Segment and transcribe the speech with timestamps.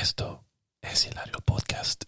[0.00, 0.46] Esto
[0.80, 2.04] es Hilario Podcast.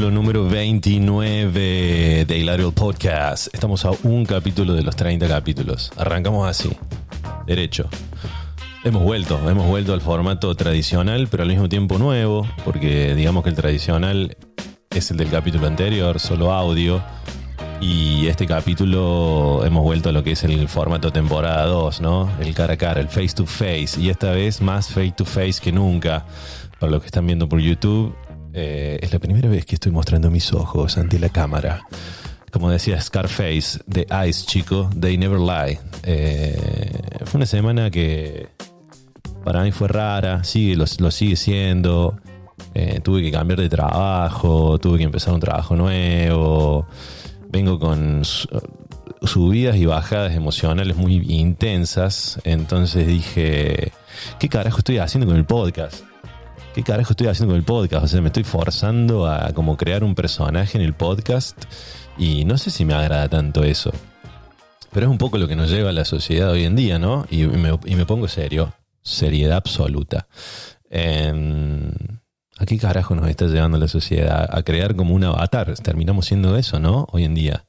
[0.00, 3.54] Capítulo número 29 de Hilario Podcast.
[3.54, 5.92] Estamos a un capítulo de los 30 capítulos.
[5.94, 6.74] Arrancamos así,
[7.46, 7.86] derecho.
[8.82, 13.50] Hemos vuelto, hemos vuelto al formato tradicional, pero al mismo tiempo nuevo, porque digamos que
[13.50, 14.38] el tradicional
[14.88, 17.02] es el del capítulo anterior, solo audio.
[17.82, 22.30] Y este capítulo hemos vuelto a lo que es el formato temporada 2, ¿no?
[22.40, 24.00] El cara a cara, el face to face.
[24.00, 26.24] Y esta vez más face to face que nunca.
[26.78, 28.14] Para los que están viendo por YouTube,
[28.52, 31.82] eh, es la primera vez que estoy mostrando mis ojos ante la cámara.
[32.50, 35.78] Como decía Scarface, The Eyes, chico, They Never Lie.
[36.02, 36.58] Eh,
[37.24, 38.48] fue una semana que
[39.44, 42.18] para mí fue rara, sí, lo, sigue siendo.
[42.74, 46.86] Eh, tuve que cambiar de trabajo, tuve que empezar un trabajo nuevo.
[47.48, 48.48] Vengo con su-
[49.22, 52.40] subidas y bajadas emocionales muy intensas.
[52.44, 53.92] Entonces dije,
[54.38, 56.02] ¿qué carajo estoy haciendo con el podcast?
[56.74, 58.04] ¿Qué carajo estoy haciendo con el podcast?
[58.04, 61.60] O sea, me estoy forzando a como crear un personaje en el podcast
[62.16, 63.90] y no sé si me agrada tanto eso.
[64.92, 67.26] Pero es un poco lo que nos lleva a la sociedad hoy en día, ¿no?
[67.28, 70.28] Y me, y me pongo serio, seriedad absoluta.
[70.88, 71.90] Em,
[72.58, 74.48] ¿A qué carajo nos está llevando la sociedad?
[74.48, 75.74] A crear como un avatar.
[75.74, 77.08] Terminamos siendo eso, ¿no?
[77.10, 77.64] Hoy en día.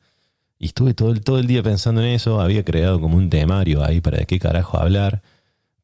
[0.60, 2.40] Y estuve todo el, todo el día pensando en eso.
[2.40, 5.24] Había creado como un temario ahí para de qué carajo hablar.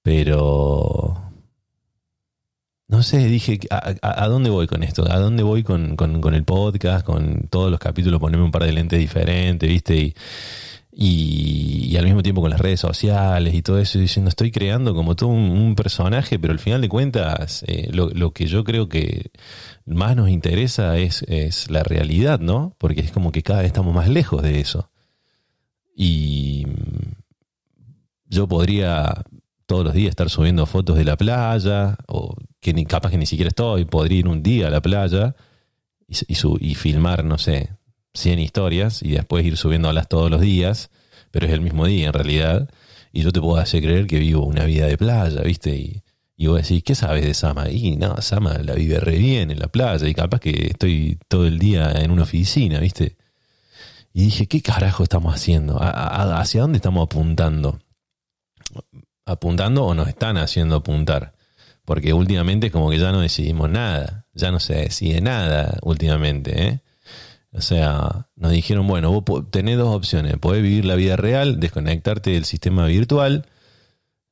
[0.04, 1.27] Pero
[2.90, 5.10] no sé, dije, ¿a, dónde voy con esto?
[5.12, 7.06] ¿A dónde voy con, con- el podcast?
[7.06, 9.96] Con todos los capítulos, ponerme un par de lentes diferentes, ¿viste?
[9.98, 10.16] Y,
[10.92, 14.96] y, y al mismo tiempo con las redes sociales y todo eso, diciendo, estoy creando
[14.96, 18.88] como todo un, personaje, pero al final de cuentas, eh, lo, lo que yo creo
[18.88, 19.32] que
[19.86, 22.74] más nos interesa es, es la realidad, ¿no?
[22.78, 24.90] Porque es como que cada vez estamos más lejos de eso.
[25.96, 26.66] Y
[28.30, 29.24] yo podría
[29.68, 33.26] todos los días estar subiendo fotos de la playa, o que ni capaz que ni
[33.28, 35.36] siquiera estoy, podría ir un día a la playa
[36.08, 36.16] y,
[36.62, 37.70] y, filmar, no sé,
[38.16, 40.90] 100 historias y después ir subiéndolas todos los días,
[41.32, 42.70] pero es el mismo día en realidad,
[43.14, 45.76] y yo te puedo hacer creer que vivo una vida de playa, ¿viste?
[45.76, 46.02] Y,
[46.38, 47.70] y vos decís, ¿qué sabes de Sama?
[47.70, 51.46] Y no, Sama la vive re bien en la playa y capaz que estoy todo
[51.46, 53.18] el día en una oficina, ¿viste?
[54.14, 55.82] Y dije, ¿qué carajo estamos haciendo?
[55.82, 57.80] ¿A- a- ¿Hacia dónde estamos apuntando?
[59.28, 61.34] ¿Apuntando o nos están haciendo apuntar?
[61.86, 66.68] Porque últimamente es como que ya no decidimos nada, ya no se decide nada últimamente,
[66.68, 66.82] ¿eh?
[67.52, 72.32] O sea, nos dijeron, bueno, vos tenés dos opciones, podés vivir la vida real, desconectarte
[72.32, 73.48] del sistema virtual,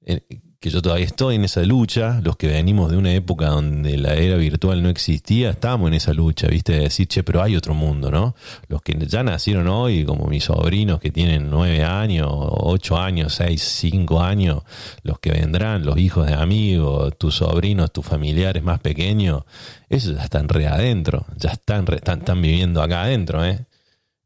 [0.05, 0.21] eh,
[0.65, 4.15] que yo todavía estoy en esa lucha, los que venimos de una época donde la
[4.15, 6.73] era virtual no existía, estábamos en esa lucha, ¿viste?
[6.73, 8.33] De decir, che, pero hay otro mundo, ¿no?
[8.67, 13.61] Los que ya nacieron hoy, como mis sobrinos que tienen nueve años, ocho años, seis,
[13.61, 14.63] cinco años,
[15.03, 19.43] los que vendrán, los hijos de amigos, tus sobrinos, tus familiares más pequeños,
[19.87, 23.67] esos ya están re adentro, ya están, re- están, están viviendo acá adentro, ¿eh?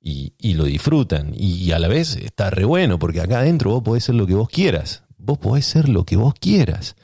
[0.02, 1.34] y, y lo disfrutan.
[1.36, 4.26] Y, y a la vez está re bueno, porque acá adentro vos podés ser lo
[4.26, 5.04] que vos quieras.
[5.20, 6.96] Vos podés ser lo que vos quieras.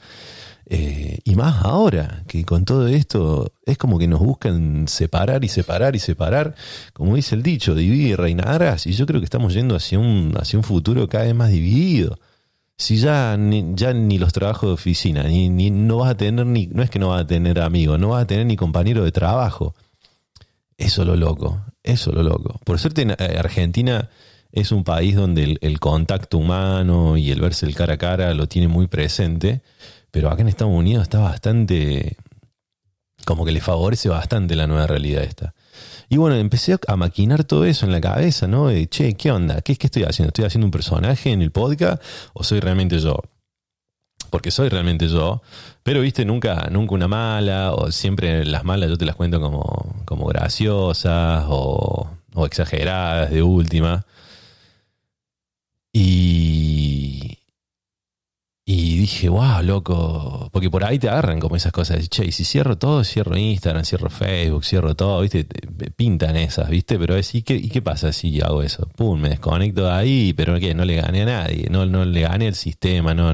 [0.68, 5.48] Eh, y más ahora, que con todo esto es como que nos buscan separar y
[5.48, 6.56] separar y separar.
[6.92, 8.86] Como dice el dicho, divide y reinarás.
[8.86, 12.18] Y yo creo que estamos yendo hacia un, hacia un futuro cada vez más dividido.
[12.76, 16.44] Si ya ni, ya ni los trabajos de oficina, ni, ni no vas a tener
[16.44, 19.04] ni, no es que no vas a tener amigos, no vas a tener ni compañero
[19.04, 19.74] de trabajo.
[20.76, 22.60] Eso lo loco, eso lo loco.
[22.64, 24.10] Por suerte en eh, Argentina
[24.56, 28.48] es un país donde el, contacto humano y el verse el cara a cara lo
[28.48, 29.60] tiene muy presente,
[30.10, 32.16] pero acá en Estados Unidos está bastante,
[33.26, 35.54] como que le favorece bastante la nueva realidad esta.
[36.08, 38.68] Y bueno, empecé a maquinar todo eso en la cabeza, ¿no?
[38.68, 39.60] De, che, ¿qué onda?
[39.60, 40.28] ¿Qué, ¿Qué estoy haciendo?
[40.28, 42.02] ¿Estoy haciendo un personaje en el podcast
[42.32, 43.20] o soy realmente yo?
[44.30, 45.42] Porque soy realmente yo,
[45.82, 49.96] pero viste, nunca, nunca una mala, o siempre las malas yo te las cuento como,
[50.06, 52.08] como graciosas o
[52.46, 54.06] exageradas de última.
[55.98, 57.38] Y,
[58.66, 62.08] y dije, wow, loco, porque por ahí te agarran como esas cosas.
[62.08, 65.44] Che, y si cierro todo, cierro Instagram, cierro Facebook, cierro todo, ¿viste?
[65.94, 66.98] Pintan esas, ¿viste?
[66.98, 68.88] Pero es, ¿y qué, ¿y qué pasa si hago eso?
[68.96, 70.74] Pum, me desconecto de ahí, pero ¿qué?
[70.74, 73.32] No le gané a nadie, no, no le gané al sistema, no...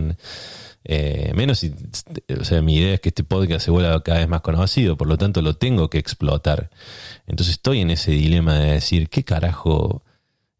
[0.84, 1.72] Eh, menos si,
[2.40, 5.06] o sea, mi idea es que este podcast se vuelva cada vez más conocido, por
[5.06, 6.70] lo tanto lo tengo que explotar.
[7.26, 10.02] Entonces estoy en ese dilema de decir, ¿qué carajo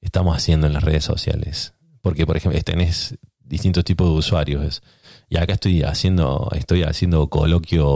[0.01, 1.75] estamos haciendo en las redes sociales?
[2.03, 3.19] Porque, por ejemplo, tenés
[3.53, 4.83] distintos tipos de usuarios.
[5.33, 7.87] Y acá estoy haciendo, estoy haciendo coloquio,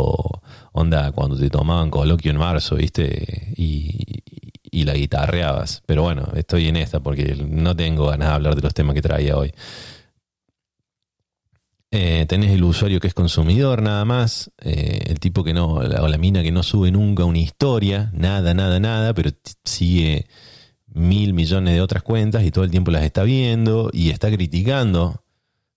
[0.73, 3.53] onda, cuando te tomaban coloquio en marzo, ¿viste?
[3.59, 4.23] Y,
[4.71, 5.83] y la guitarreabas.
[5.85, 9.03] Pero bueno, estoy en esta porque no tengo ganas de hablar de los temas que
[9.03, 9.53] traía hoy.
[11.91, 16.09] Eh, tenés el usuario que es consumidor nada más, eh, el tipo que no, o
[16.09, 19.31] la mina que no sube nunca una historia, nada, nada, nada, pero
[19.63, 20.27] sigue
[20.87, 25.26] mil millones de otras cuentas y todo el tiempo las está viendo y está criticando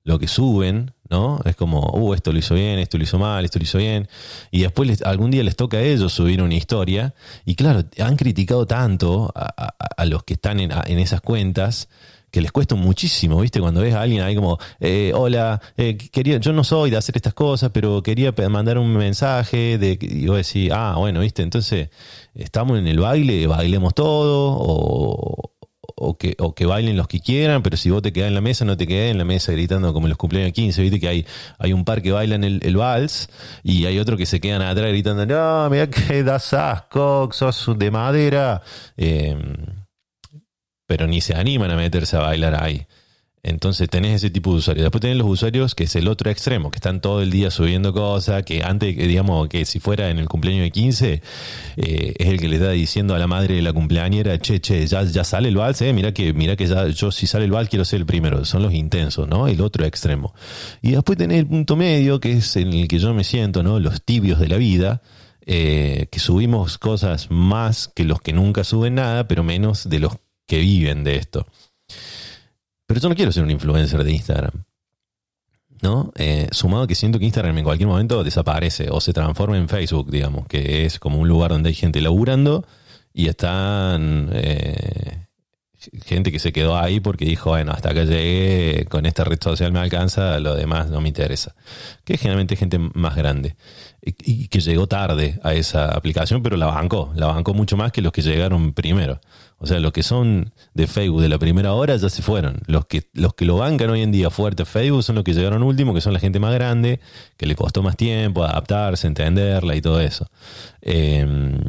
[0.03, 1.39] lo que suben, ¿no?
[1.45, 4.07] Es como, uh, esto lo hizo bien, esto lo hizo mal, esto lo hizo bien.
[4.51, 7.13] Y después algún día les toca a ellos subir una historia.
[7.45, 11.89] Y claro, han criticado tanto a, los que están en, en esas cuentas
[12.31, 13.59] que les cuesta muchísimo, ¿viste?
[13.59, 17.15] Cuando ves a alguien ahí como, eh, hola, eh, quería, yo no soy de hacer
[17.15, 21.41] estas cosas, pero quería mandar un mensaje de, y vos decís, ah, bueno, ¿viste?
[21.41, 21.89] Entonces,
[22.35, 25.51] estamos en el baile, bailemos todo, o,
[25.99, 28.41] o que, o que bailen los que quieran, pero si vos te quedás en la
[28.41, 31.07] mesa, no te quedés en la mesa gritando como en los cumpleaños 15, viste que
[31.07, 31.25] hay,
[31.57, 33.29] hay un par que bailan el, vals
[33.63, 37.91] y hay otro que se quedan atrás gritando, no, mira que das asco, sos de
[37.91, 38.61] madera.
[38.97, 39.37] Eh,
[40.89, 42.87] pero ni se animan a meterse a bailar ahí.
[43.41, 44.83] Entonces tenés ese tipo de usuarios.
[44.83, 47.93] Después tenés los usuarios que es el otro extremo, que están todo el día subiendo
[47.93, 51.21] cosas, que antes, digamos, que si fuera en el cumpleaños de 15,
[51.77, 54.85] eh, es el que le está diciendo a la madre de la cumpleañera, che, che,
[54.87, 57.51] ya, ya sale el vals, eh, mira que, mira que ya, yo si sale el
[57.51, 58.43] vals quiero ser el primero.
[58.43, 59.47] Son los intensos, ¿no?
[59.47, 60.33] El otro extremo.
[60.81, 63.79] Y después tenés el punto medio, que es en el que yo me siento, ¿no?
[63.79, 65.01] Los tibios de la vida.
[65.51, 70.17] Eh, que subimos cosas más que los que nunca suben nada, pero menos de los
[70.45, 71.47] que viven de esto.
[72.89, 74.63] Pero yo no quiero ser un influencer de Instagram.
[75.83, 76.11] ¿No?
[76.15, 80.09] Eh, sumado que siento que Instagram en cualquier momento desaparece o se transforma en Facebook,
[80.09, 82.65] digamos, que es como un lugar donde hay gente laburando
[83.13, 85.27] y están eh,
[86.03, 89.71] gente que se quedó ahí porque dijo, bueno, hasta acá llegué, con esta red social
[89.71, 91.53] me alcanza, lo demás no me interesa.
[92.03, 93.55] Que es generalmente gente más grande
[94.01, 98.01] y que llegó tarde a esa aplicación, pero la bancó, la bancó mucho más que
[98.01, 99.21] los que llegaron primero.
[99.59, 102.61] O sea, los que son de Facebook de la primera hora ya se fueron.
[102.65, 105.63] Los que, los que lo bancan hoy en día fuerte Facebook son los que llegaron
[105.63, 107.01] último, que son la gente más grande,
[107.35, 110.27] que le costó más tiempo adaptarse, entenderla y todo eso.
[110.81, 111.59] Em,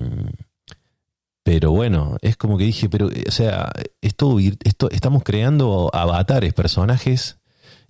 [1.42, 7.38] pero bueno, es como que dije, pero, o sea, esto, esto, estamos creando avatares, personajes,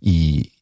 [0.01, 0.53] y,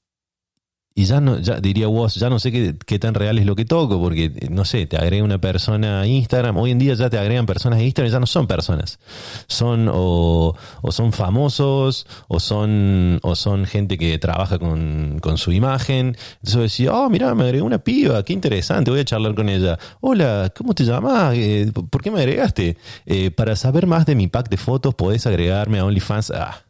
[0.99, 2.51] y ya no, ya diría vos, ya no sé
[2.85, 6.07] qué, tan real es lo que toco, porque no sé, te agrega una persona a
[6.09, 8.99] Instagram, hoy en día ya te agregan personas a Instagram, ya no son personas,
[9.47, 10.57] son o,
[10.91, 16.17] son famosos, o son, o son gente que trabaja con, su imagen.
[16.39, 19.79] Entonces decía, oh, mira, me agregó una piba, qué interesante, voy a charlar con ella.
[20.01, 21.33] Hola, ¿cómo te llamas?
[21.37, 22.77] Eh, ¿Por qué me agregaste?
[23.07, 26.33] Eh, para saber más de mi pack de fotos, podés agregarme a OnlyFans.
[26.33, 26.65] Ah,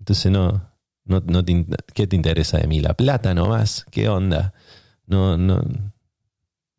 [0.00, 0.67] entonces no,
[1.08, 1.44] no, no
[1.94, 2.80] ¿Qué te interesa de mí?
[2.80, 3.84] ¿La plata nomás?
[3.90, 4.54] ¿Qué onda?
[5.06, 5.62] No, no.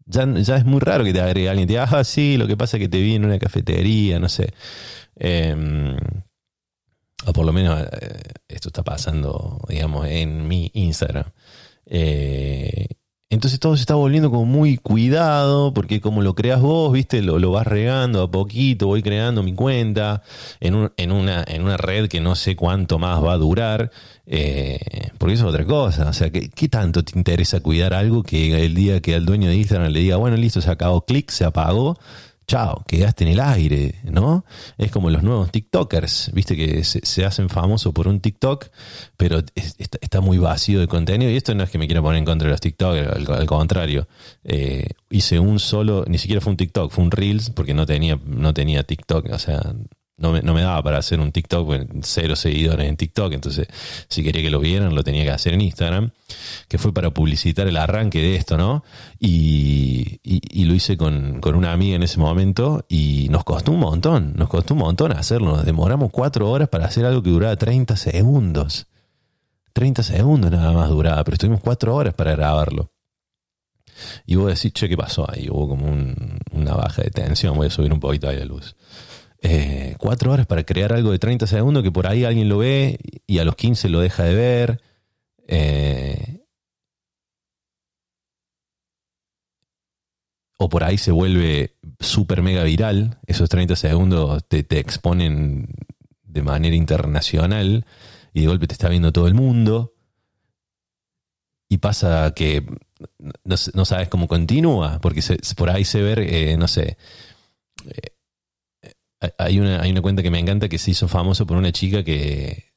[0.05, 1.67] Ya, ya es muy raro que te agregue alguien.
[1.67, 4.29] Te diga, ah, sí, lo que pasa es que te vi en una cafetería, no
[4.29, 4.53] sé.
[5.15, 5.97] Em,
[7.25, 11.25] o por lo menos eh, esto está pasando, digamos, en mi Instagram.
[11.85, 12.87] Eh,
[13.31, 17.37] entonces todo se está volviendo como muy cuidado, porque como lo creas vos, viste, lo,
[17.37, 20.23] lo vas regando a poquito, voy creando mi cuenta
[20.59, 23.91] en, en, una, en una red que no sé cuánto más va a durar,
[24.31, 24.79] eh,
[25.17, 26.07] porque eso es otra cosa.
[26.07, 29.49] O sea, ¿qué, ¿qué, tanto te interesa cuidar algo que el día que al dueño
[29.49, 31.97] de Instagram le diga, bueno, listo, se acabó, clic, se apagó,
[32.49, 34.45] chao, quedaste en el aire, ¿no?
[34.77, 38.67] Es como los nuevos TikTokers, viste que se, hacen famosos por un TikTok,
[39.17, 41.31] pero está, muy vacío de contenido.
[41.31, 44.07] Y esto no es que me quiera poner en contra de los TikTokers, al, contrario.
[44.43, 48.19] Eh, hice un solo, ni siquiera fue un TikTok, fue un Reels, porque no tenía,
[48.25, 49.73] no tenía TikTok, o sea,
[50.19, 53.67] no me, no me daba para hacer un TikTok, cero seguidores en TikTok, entonces
[54.07, 56.11] si quería que lo vieran lo tenía que hacer en Instagram,
[56.67, 58.83] que fue para publicitar el arranque de esto, ¿no?
[59.19, 63.79] Y, y, lo hice con, con, una amiga en ese momento y nos costó un
[63.79, 67.55] montón, nos costó un montón hacerlo, nos demoramos cuatro horas para hacer algo que duraba
[67.55, 68.87] 30 segundos.
[69.73, 72.91] 30 segundos nada más duraba, pero estuvimos cuatro horas para grabarlo.
[74.25, 75.47] Y vos decís, che, ¿qué pasó ahí?
[75.49, 75.87] Hubo como
[76.51, 78.75] una baja de tensión, voy a subir un poquito ahí la luz.
[79.41, 82.99] Eh, cuatro horas para crear algo de 30 segundos que por ahí alguien lo ve
[83.25, 84.81] y a los 15 lo deja de ver.
[85.47, 86.45] Eh,
[90.57, 93.17] o por ahí se vuelve súper mega viral.
[93.27, 95.73] Esos 30 segundos te, te exponen
[96.23, 97.85] de manera internacional
[98.33, 99.93] y de golpe te está viendo todo el mundo.
[101.69, 102.65] Y pasa que
[103.43, 105.21] no, no sabes cómo continúa, porque
[105.55, 106.97] por ahí se ve, eh, no sé,
[109.37, 112.03] hay, una, hay una cuenta que me encanta que se hizo famoso por una chica
[112.03, 112.73] que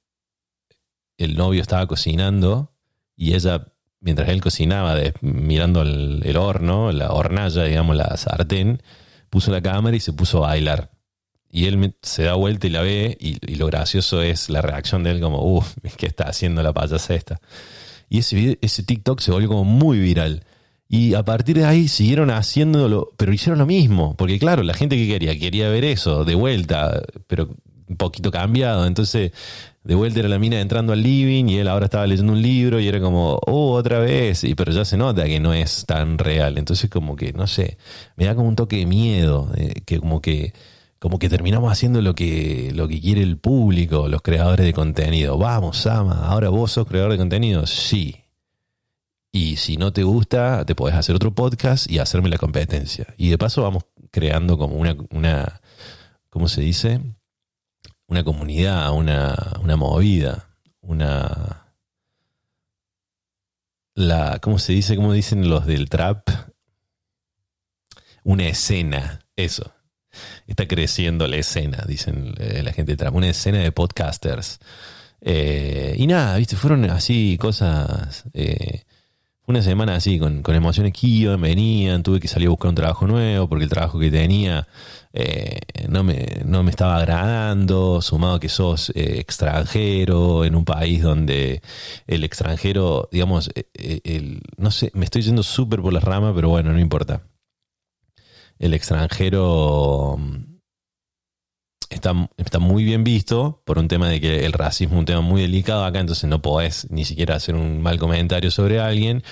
[1.18, 2.72] el novio estaba cocinando
[3.16, 3.68] y ella,
[4.00, 8.82] mientras él cocinaba, mirando el, horno, la hornalla, digamos, la sartén,
[9.30, 10.90] puso la cámara y se puso a bailar.
[11.50, 15.11] Y él se da vuelta y la ve, y, lo gracioso es la reacción de
[15.11, 17.40] él, como, uff, ¿qué está haciendo la payasa esta?
[18.08, 20.44] Y ese, ese TikTok se volvió como muy viral.
[20.94, 24.94] Y a partir de ahí siguieron haciéndolo, pero hicieron lo mismo, porque claro, la gente
[24.94, 27.49] que quería, quería ver eso de vuelta, pero
[27.88, 28.84] un poquito cambiado.
[28.84, 29.32] Entonces,
[29.84, 32.78] de vuelta era la mina entrando al living y él ahora estaba leyendo un libro
[32.78, 36.18] y era como, oh, otra vez, y, pero ya se nota que no es tan
[36.18, 36.58] real.
[36.58, 37.78] Entonces, como que, no sé,
[38.16, 40.52] me da como un toque de miedo, eh, que como que
[40.99, 45.38] como que terminamos haciendo lo que, lo que quiere el público, los creadores de contenido.
[45.38, 47.66] Vamos, Sama, ahora vos sos creador de contenido.
[47.66, 48.22] Sí.
[49.33, 53.07] Y si no te gusta, te podés hacer otro podcast y hacerme la competencia.
[53.17, 55.62] Y de paso vamos creando como una, una
[56.29, 57.01] ¿cómo se dice?
[58.07, 60.51] Una comunidad, una, una movida,
[60.83, 61.59] una...
[63.95, 64.97] La, ¿Cómo se dice?
[64.97, 66.29] ¿Cómo dicen los del trap?
[68.25, 69.73] Una escena, eso
[70.47, 74.61] está creciendo la escena, dicen eh, la gente de trap, una escena de podcasters.
[75.21, 78.25] Eh, y nada, viste, fueron así cosas.
[78.35, 78.83] eh,
[79.46, 82.75] una semana así, con, con emociones que iban, venían, tuve que salir a buscar un
[82.76, 84.68] trabajo nuevo porque el trabajo que tenía
[85.12, 85.58] eh,
[85.88, 91.61] no, me, no me estaba agradando, sumado que sos eh, extranjero en un país donde
[92.06, 96.72] el extranjero, digamos, eh, no sé, me estoy yendo súper por las ramas, pero bueno,
[96.72, 97.22] no importa.
[98.58, 100.51] El extranjero mm,
[101.94, 105.20] está, está muy bien visto por un tema de que el racismo es un tema
[105.20, 109.22] muy delicado acá, entonces no podés ni siquiera hacer un mal comentario sobre alguien.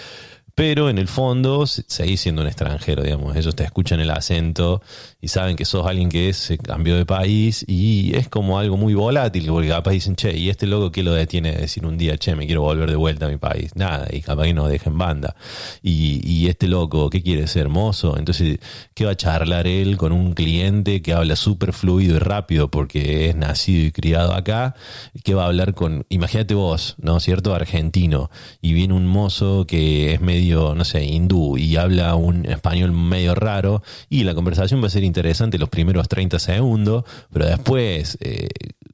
[0.55, 3.35] Pero en el fondo se- seguís siendo un extranjero, digamos.
[3.37, 4.83] Ellos te escuchan el acento
[5.21, 8.95] y saben que sos alguien que se cambió de país y es como algo muy
[8.95, 12.17] volátil, porque capaz dicen, che, ¿y este loco qué lo detiene de decir un día,
[12.17, 13.77] che, me quiero volver de vuelta a mi país?
[13.77, 15.37] Nada, y capaz que no dejen banda.
[15.83, 18.17] Y, y este loco, ¿qué quiere ser hermoso?
[18.17, 18.59] Entonces,
[18.95, 23.29] ¿qué va a charlar él con un cliente que habla súper fluido y rápido porque
[23.29, 24.75] es nacido y criado acá?
[25.23, 27.55] ¿Qué va a hablar con, imagínate vos, ¿no es cierto?
[27.55, 28.31] Argentino,
[28.63, 33.35] y viene un mozo que es medio, no sé, hindú y habla un español medio
[33.35, 38.17] raro, y la conversación va a ser interesante los primeros 30 segundos, pero después...
[38.21, 38.49] eh,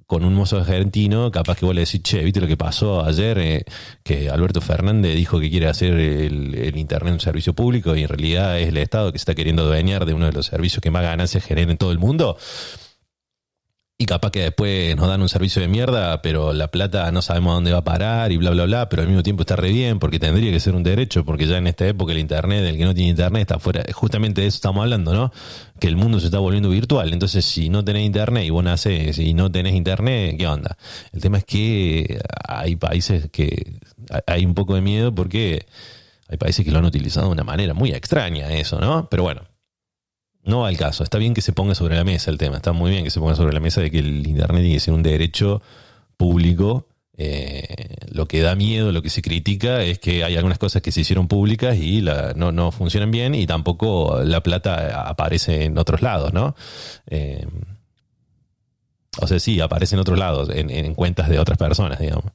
[0.06, 3.38] con un mozo argentino, capaz que vos le decís, che, ¿viste lo que pasó ayer?
[3.38, 3.64] Eh,
[4.04, 8.08] que Alberto Fernández dijo que quiere hacer el, el Internet un servicio público y en
[8.08, 10.92] realidad es el Estado que se está queriendo adueñar de uno de los servicios que
[10.92, 12.38] más ganancias genera en todo el mundo.
[13.98, 17.52] Y capaz que después nos dan un servicio de mierda, pero la plata no sabemos
[17.52, 19.70] a dónde va a parar y bla, bla, bla, pero al mismo tiempo está re
[19.70, 22.76] bien porque tendría que ser un derecho, porque ya en esta época el Internet, el
[22.76, 23.82] que no tiene Internet está fuera.
[23.94, 25.32] Justamente de eso estamos hablando, ¿no?
[25.80, 27.10] Que el mundo se está volviendo virtual.
[27.10, 30.76] Entonces, si no tenés Internet y vos nacés y no tenés Internet, ¿qué onda?
[31.14, 33.80] El tema es que hay países que
[34.26, 35.64] hay un poco de miedo porque
[36.28, 39.08] hay países que lo han utilizado de una manera muy extraña eso, ¿no?
[39.08, 39.40] Pero bueno,
[40.46, 41.04] no va al caso.
[41.04, 42.56] Está bien que se ponga sobre la mesa el tema.
[42.56, 44.80] Está muy bien que se ponga sobre la mesa de que el Internet tiene que
[44.80, 45.60] ser un derecho
[46.16, 46.86] público.
[47.18, 50.92] Eh, lo que da miedo, lo que se critica es que hay algunas cosas que
[50.92, 52.02] se hicieron públicas y
[52.36, 56.54] no, no funcionan bien y tampoco la plata aparece en otros lados, ¿no?
[57.08, 57.46] Eh,
[59.18, 62.32] o sea, sí, aparece en otros lados, en, en cuentas de otras personas, digamos.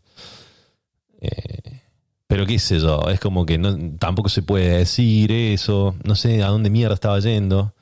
[1.22, 1.82] Eh,
[2.28, 3.60] pero qué sé yo, es como que
[4.00, 7.74] tampoco se puede decir eso, no sé a dónde mierda estaba yendo.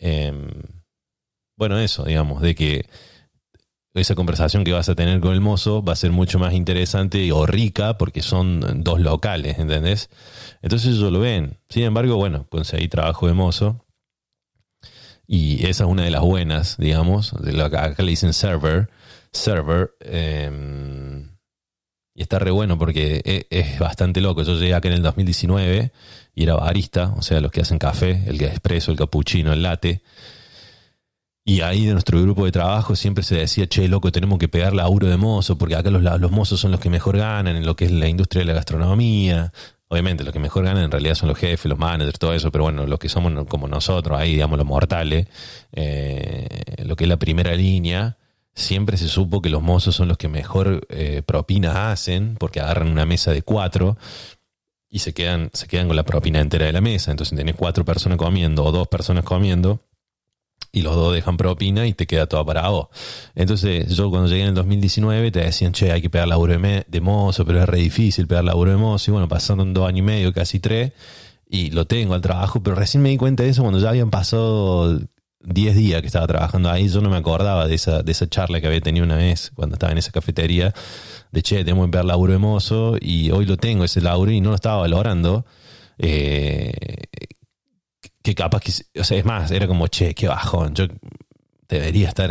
[0.00, 0.32] Eh,
[1.56, 2.86] bueno, eso, digamos, de que
[3.94, 7.30] esa conversación que vas a tener con el mozo va a ser mucho más interesante
[7.32, 10.08] o rica porque son dos locales, ¿entendés?
[10.62, 11.58] Entonces ellos lo ven.
[11.68, 13.84] Sin embargo, bueno, conseguí trabajo de mozo.
[15.26, 17.34] Y esa es una de las buenas, digamos.
[17.34, 18.90] Acá le dicen server.
[19.32, 19.92] Server.
[20.00, 21.26] eh,
[22.14, 24.42] y está re bueno porque e- es, bastante loco.
[24.42, 25.92] Yo llegué acá en el 2019
[26.34, 30.02] y era barista, o sea, los que hacen café, el expreso, el cappuccino, el latte.
[31.44, 34.74] Y ahí de nuestro grupo de trabajo siempre se decía, che, loco, tenemos que pegar
[34.74, 37.74] laburo de mozo, porque acá los, los mozos son los que mejor ganan en lo
[37.76, 39.52] que es la industria de la gastronomía.
[39.88, 42.64] Obviamente, los que mejor ganan en realidad son los jefes, los managers, todo eso, pero
[42.64, 45.26] bueno, los que somos como nosotros, ahí, digamos, los mortales,
[45.72, 46.46] eh,
[46.84, 48.16] lo que es la primera línea,
[48.54, 52.88] siempre se supo que los mozos son los que mejor eh, propina hacen, porque agarran
[52.88, 53.96] una mesa de cuatro
[54.90, 57.12] y se quedan, se quedan con la propina entera de la mesa.
[57.12, 59.80] Entonces tenés cuatro personas comiendo o dos personas comiendo
[60.72, 62.88] y los dos dejan propina y te queda todo para vos.
[63.34, 66.84] Entonces, yo cuando llegué en el 2019 te decían, che, hay que pegar laburo de,
[66.86, 69.10] de mozo, pero es re difícil pegar laburo de mozo.
[69.10, 70.92] Y bueno, pasaron dos años y medio, casi tres,
[71.48, 74.10] y lo tengo al trabajo, pero recién me di cuenta de eso cuando ya habían
[74.10, 75.00] pasado
[75.42, 76.88] 10 días que estaba trabajando ahí.
[76.88, 79.74] Yo no me acordaba de esa, de esa charla que había tenido una vez cuando
[79.74, 80.74] estaba en esa cafetería,
[81.32, 84.40] de che, tengo que pegar laburo de mozo, y hoy lo tengo ese laburo y
[84.40, 85.44] no lo estaba valorando.
[85.98, 86.72] Eh,
[88.22, 90.86] que capaz que, o sea, es más, era como, che, qué bajón, yo
[91.68, 92.30] debería estar,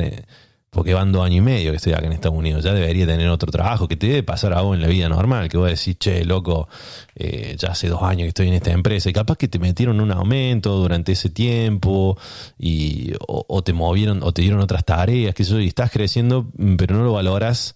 [0.69, 3.29] porque van dos años y medio que estoy acá en Estados Unidos, ya debería tener
[3.29, 5.97] otro trabajo que te debe pasar a vos en la vida normal, que vos decís,
[5.97, 6.67] che, loco,
[7.15, 9.99] eh, ya hace dos años que estoy en esta empresa, y capaz que te metieron
[9.99, 12.17] un aumento durante ese tiempo,
[12.57, 16.95] y, o, te movieron, o te dieron otras tareas, que eso, y estás creciendo, pero
[16.95, 17.75] no lo valoras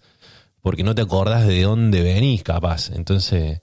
[0.64, 2.90] porque no te acordás de dónde venís, capaz.
[2.90, 3.62] Entonces,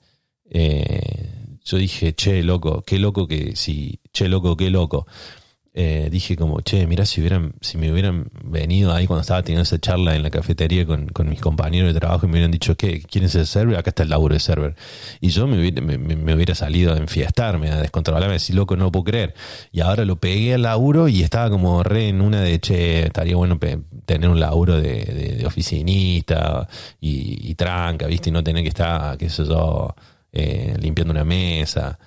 [0.51, 5.07] eh, yo dije, che, loco, qué loco que si, che, loco, qué loco.
[5.73, 9.63] Eh, dije como, che, mira si hubieran, si me hubieran venido ahí cuando estaba teniendo
[9.63, 13.01] esa charla en la cafetería con, mis compañeros de trabajo y me hubieran dicho, ¿qué?
[13.01, 13.77] ¿Quieren ser server?
[13.77, 14.75] Acá está el laburo de server.
[15.21, 18.91] Y yo me hubiera, me, hubiera salido a enfiestarme, a descontrolarme, a decir, loco, no
[18.91, 19.33] puedo creer.
[19.71, 23.37] Y ahora lo pegué al laburo y estaba como re en una de, che, estaría
[23.37, 23.57] bueno
[24.05, 26.67] tener un laburo de, oficinista
[26.99, 28.29] y, y, tranca, ¿viste?
[28.29, 29.95] Y no tener que estar, qué sé yo,
[30.33, 31.97] eh, limpiando una mesa.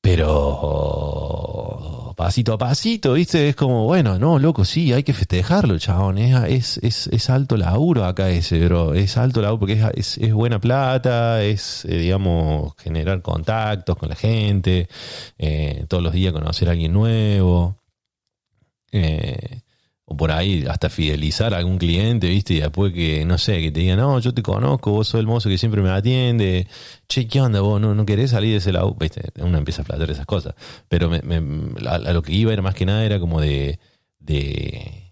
[0.00, 3.48] Pero pasito a pasito, ¿viste?
[3.50, 6.18] Es como, bueno, no, loco, sí, hay que festejarlo, chabón.
[6.18, 8.94] Es, es, es, alto laburo acá ese, bro.
[8.94, 14.16] Es alto laburo porque es, es, buena plata, es, eh, digamos, generar contactos con la
[14.16, 14.88] gente,
[15.38, 17.76] eh, todos los días conocer a alguien nuevo.
[18.92, 19.60] Eh,
[20.08, 22.54] o por ahí hasta fidelizar a algún cliente, ¿viste?
[22.54, 25.26] Y después que, no sé, que te digan, no, yo te conozco, vos sos el
[25.26, 26.68] mozo que siempre me atiende,
[27.08, 27.80] che, ¿qué onda vos?
[27.80, 28.94] ¿No, no querés salir de ese lado?
[28.98, 29.30] ¿Viste?
[29.40, 30.54] Uno empieza a flatar esas cosas.
[30.88, 31.20] Pero me,
[31.88, 33.80] a, lo que iba era más que nada era como de,
[34.20, 35.05] de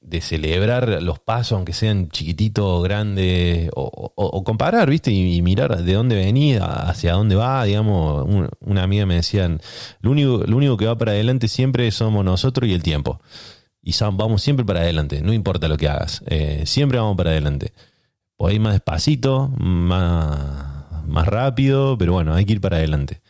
[0.00, 5.10] de celebrar los pasos, aunque sean chiquititos, grandes, o, comparar, ¿viste?
[5.10, 8.26] Y, mirar de dónde venía, hacia dónde va, digamos.
[8.60, 9.60] una amiga me decían,
[10.00, 13.20] lo único, lo único que va para adelante siempre somos nosotros y el tiempo.
[13.82, 17.72] Y vamos siempre para adelante, no importa lo que hagas, eh, siempre vamos para adelante.
[18.36, 23.20] Podéis más despacito, más, más rápido, pero bueno, hay que ir para adelante.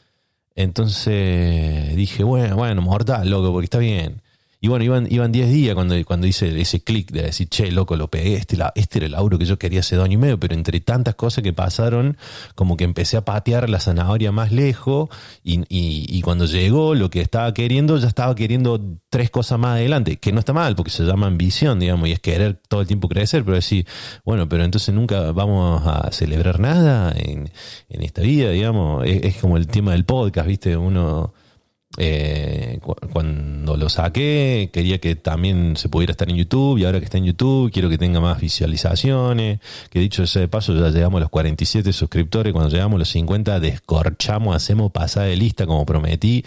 [0.54, 4.21] Entonces dije, bueno, bueno, mortal, loco, porque está bien
[4.64, 7.96] y bueno, iban, iban 10 días cuando, cuando hice ese clic de decir, che, loco,
[7.96, 10.38] lo pegué, este, este era el auro que yo quería hace dos años y medio,
[10.38, 12.16] pero entre tantas cosas que pasaron,
[12.54, 15.08] como que empecé a patear la zanahoria más lejos
[15.42, 20.18] y, y, cuando llegó lo que estaba queriendo, ya estaba queriendo tres cosas más adelante,
[20.18, 23.08] que no está mal, porque se llama ambición, digamos, y es querer todo el tiempo
[23.08, 23.84] crecer, pero decir,
[24.24, 27.50] bueno, pero entonces nunca vamos a celebrar nada en,
[27.88, 30.76] en esta vida, digamos, es, es como el tema del podcast, ¿viste?
[30.76, 31.34] Uno
[31.98, 32.78] eh,
[33.12, 37.18] cuando lo saqué quería que también se pudiera estar en YouTube y ahora que está
[37.18, 39.60] en YouTube quiero que tenga más visualizaciones.
[39.90, 42.52] Que dicho ese de paso ya llegamos a los 47 suscriptores.
[42.52, 46.44] Cuando llegamos a los 50 descorchamos hacemos pasada de lista como prometí.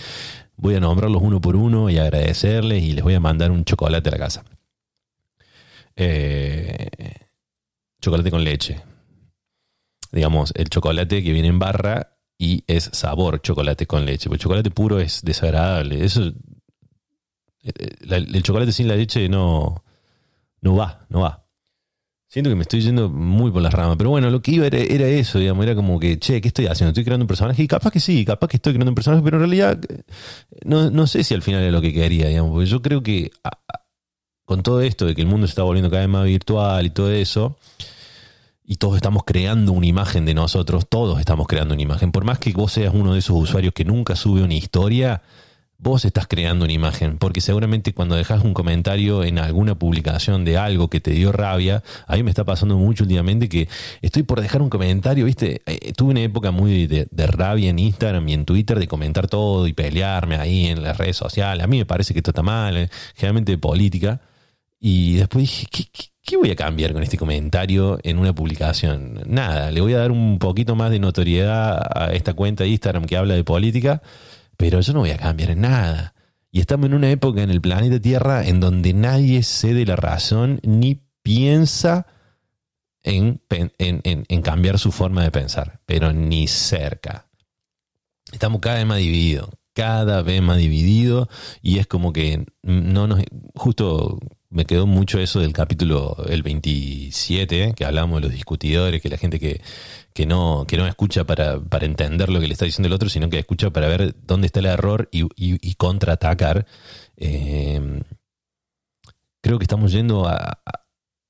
[0.58, 4.10] Voy a nombrarlos uno por uno y agradecerles y les voy a mandar un chocolate
[4.10, 4.45] a la casa.
[5.95, 6.88] Eh,
[8.01, 8.81] chocolate con leche.
[10.12, 14.30] Digamos el chocolate que viene en barra y es sabor chocolate con leche.
[14.30, 16.04] Porque chocolate puro es desagradable.
[16.04, 16.34] Eso, eh,
[17.63, 19.84] eh, el chocolate sin la leche no,
[20.62, 21.45] no va, no va.
[22.28, 25.08] Siento que me estoy yendo muy por las ramas, pero bueno, lo que iba era,
[25.08, 26.89] eso, digamos, era como que, che, ¿qué estoy haciendo?
[26.89, 29.38] Estoy creando un personaje y capaz que sí, capaz que estoy creando un personaje, pero
[29.38, 30.02] en realidad eh,
[30.65, 33.32] no, no sé si al final es lo que quería, digamos, porque yo creo que
[34.43, 36.89] con todo esto de que el mundo se está volviendo cada vez más virtual y
[36.89, 37.58] todo eso,
[38.67, 42.12] y todos estamos creando una imagen de nosotros, todos estamos creando una imagen.
[42.12, 45.21] Por más que vos seas uno de esos usuarios que nunca sube una historia,
[45.78, 50.58] vos estás creando una imagen, porque seguramente cuando dejas un comentario en alguna publicación de
[50.58, 53.67] algo que te dio rabia, a mí me está pasando mucho últimamente que
[54.01, 58.28] estoy por dejar un comentario, viste, eh, tuve una época muy de, rabia en Instagram
[58.30, 61.78] y en Twitter de comentar todo y pelearme ahí en las redes sociales, a mí
[61.78, 64.21] me parece que esto está mal, eh, generalmente de política,
[64.80, 69.22] y después dije, ¿qué, qué ¿Qué voy a cambiar con este comentario en una publicación?
[69.28, 73.06] Nada, le voy a dar un poquito más de notoriedad a esta cuenta de Instagram
[73.06, 74.02] que habla de política,
[74.58, 76.16] pero yo no voy a cambiar en nada.
[76.52, 80.60] Y estamos en una época en el planeta Tierra en donde nadie cede la razón
[80.64, 82.08] ni piensa
[83.04, 87.28] en, en, cambiar su forma de pensar, pero ni cerca.
[88.32, 91.28] Estamos cada vez más divididos, cada vez más divididos
[91.62, 93.22] y es como que no nos...
[93.54, 94.18] Justo
[94.56, 99.18] me quedó mucho eso del capítulo el 27, que hablamos de los discutidores, que la
[99.18, 99.60] gente que,
[100.13, 103.10] que no, que no escucha para, para entender lo que le está diciendo el otro,
[103.10, 106.65] sino que escucha para ver dónde está el error y, y, contraatacar.
[107.18, 108.02] Eh,
[109.41, 110.62] creo que estamos yendo a,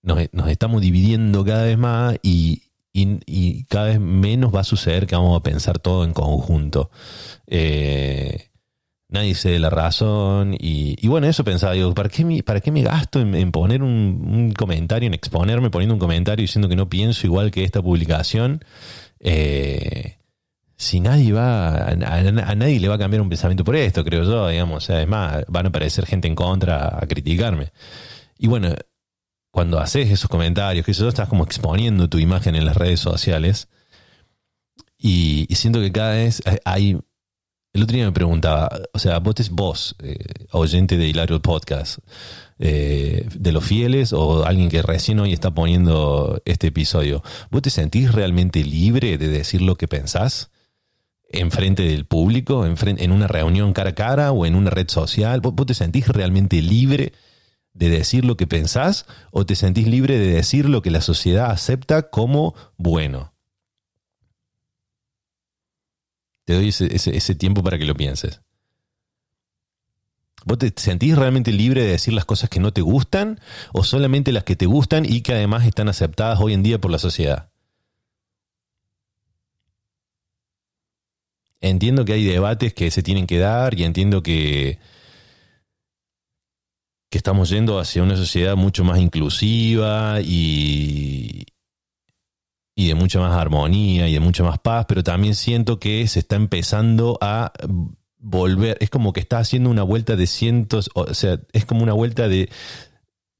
[0.04, 2.62] nos, nos, estamos dividiendo cada vez más y,
[2.94, 6.92] y, cada vez menos va a suceder que vamos a pensar todo en conjunto.
[7.48, 8.52] Eh,
[9.10, 12.72] nadie se dé la razón y, bueno, eso pensaba, digo, ¿para qué me, para qué
[12.72, 17.26] me gasto en, poner un, comentario, en exponerme poniendo un comentario diciendo que no pienso
[17.28, 18.64] igual que esta publicación?
[19.20, 20.18] Eh,
[20.78, 24.50] si nadie va, a, nadie le va a cambiar un pensamiento por esto, creo yo,
[24.50, 27.72] digamos, además van a aparecer gente en contra a criticarme.
[28.38, 28.76] Y bueno,
[29.56, 33.70] cuando haces esos comentarios, que eso estás como exponiendo tu imagen en las redes sociales.
[34.98, 37.00] Y, siento que cada vez hay.
[37.76, 40.16] El otro día me preguntaba, o sea, vos, vos eh,
[40.52, 42.00] oyente de Hilario Podcast,
[42.58, 47.70] eh, de los fieles o alguien que recién hoy está poniendo este episodio, ¿vos te
[47.70, 50.52] sentís realmente libre de decir lo que pensás?
[51.28, 54.88] en frente del público, en, en una reunión cara a cara o en una red
[54.88, 55.42] social?
[55.42, 57.12] ¿Vos, te sentís realmente libre
[57.74, 61.52] de decir lo que pensás o te sentís libre de decir lo que la sociedad
[61.52, 63.35] acepta como bueno?
[66.46, 68.42] Te doy ese, tiempo para que lo pienses.
[70.46, 73.40] ¿Vos te sentís realmente libre de decir las cosas que no te gustan
[73.74, 76.92] o solamente las que te gustan y que además están aceptadas hoy en día por
[76.92, 77.50] la sociedad?
[81.62, 84.78] Entiendo que hay debates que se tienen que dar y entiendo que,
[87.10, 91.46] que estamos yendo hacia una sociedad mucho más inclusiva y,
[92.76, 96.20] y de mucha más armonía y de mucha más paz, pero también siento que se
[96.20, 97.54] está empezando a
[98.18, 101.94] volver, es como que está haciendo una vuelta de cientos, o sea, es como una
[101.94, 102.50] vuelta de,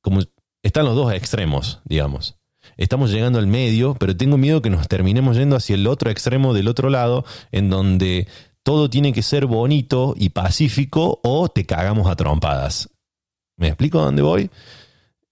[0.02, 0.22] como
[0.64, 2.38] están los dos extremos, digamos.
[2.78, 6.54] Estamos llegando al medio, pero tengo miedo que nos terminemos yendo hacia el otro extremo
[6.54, 8.28] del otro lado, en donde
[8.64, 12.90] todo tiene que ser bonito y pacífico o te cagamos a trompadas.
[13.58, 14.50] ¿Me explico a dónde voy?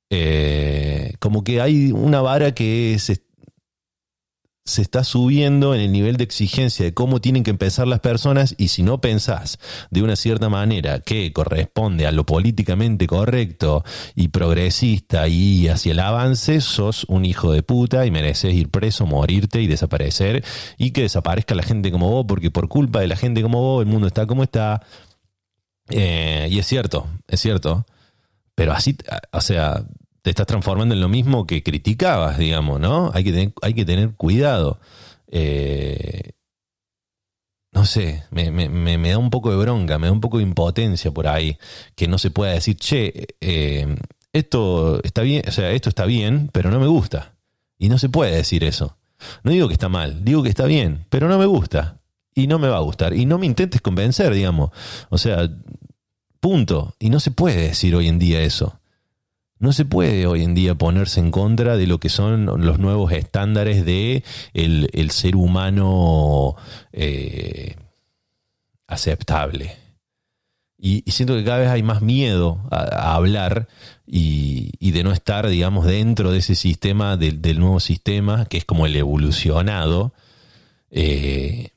[0.09, 3.23] Eh, como que hay una vara que se,
[4.65, 8.55] se está subiendo en el nivel de exigencia de cómo tienen que empezar las personas
[8.57, 9.59] y si no pensás
[9.91, 13.83] de una cierta manera que corresponde a lo políticamente correcto
[14.15, 19.05] y progresista y hacia el avance, sos un hijo de puta y mereces ir preso,
[19.05, 20.45] morirte y desaparecer
[20.77, 23.83] y que desaparezca la gente como vos porque por culpa de la gente como vos
[23.83, 24.81] el mundo está como está.
[25.89, 27.85] Eh, y es cierto, es cierto.
[28.55, 28.95] Pero así,
[29.31, 29.83] o sea,
[30.23, 33.11] te estás transformando en lo mismo que criticabas, digamos, ¿no?
[33.13, 34.79] Hay que tener, hay que tener cuidado.
[35.27, 36.31] Eh,
[37.73, 41.11] no sé, me, me, da un poco de bronca, me da un poco de impotencia
[41.11, 41.57] por ahí,
[41.95, 43.97] que no se pueda decir, che, eh,
[44.31, 47.33] esto está bien, o sea, esto está bien, pero no me gusta.
[47.77, 48.95] Y no se puede decir eso.
[49.43, 51.99] No digo que está mal, digo que está bien, pero no me gusta.
[52.33, 53.13] Y no me va a gustar.
[53.13, 54.71] Y no me intentes convencer, digamos.
[55.09, 55.49] O sea,
[56.39, 56.95] punto.
[56.97, 58.79] Y no se puede decir hoy en día eso.
[59.63, 63.13] No se puede hoy en día ponerse en contra de lo que son los nuevos
[63.13, 64.21] estándares de
[64.53, 66.57] el, ser humano
[66.91, 67.77] eh,
[68.87, 69.77] aceptable.
[70.77, 73.69] Y, siento que cada vez hay más miedo a, hablar
[74.05, 78.85] y, de no estar, digamos, dentro de ese sistema, del, nuevo sistema, que es como
[78.85, 80.13] el evolucionado.
[80.91, 81.69] Eh,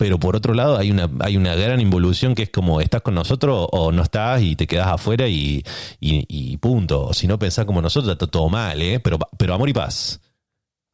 [0.00, 3.14] pero por otro lado hay una, hay una gran involución que es como estás con
[3.14, 5.62] nosotros o no estás y te quedas afuera y,
[6.00, 7.12] y, punto.
[7.12, 8.98] Si no pensás como nosotros, está todo mal, ¿eh?
[8.98, 10.22] Pero, pero amor y paz.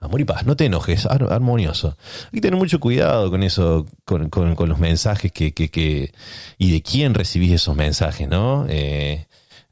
[0.01, 1.97] Amor y paz, no te enojes, armonioso.
[2.25, 6.12] Hay que tener mucho cuidado con eso, con, con, los mensajes que, que, que,
[6.59, 8.66] y de quién recibís esos mensajes, ¿no?
[8.69, 9.26] Eh,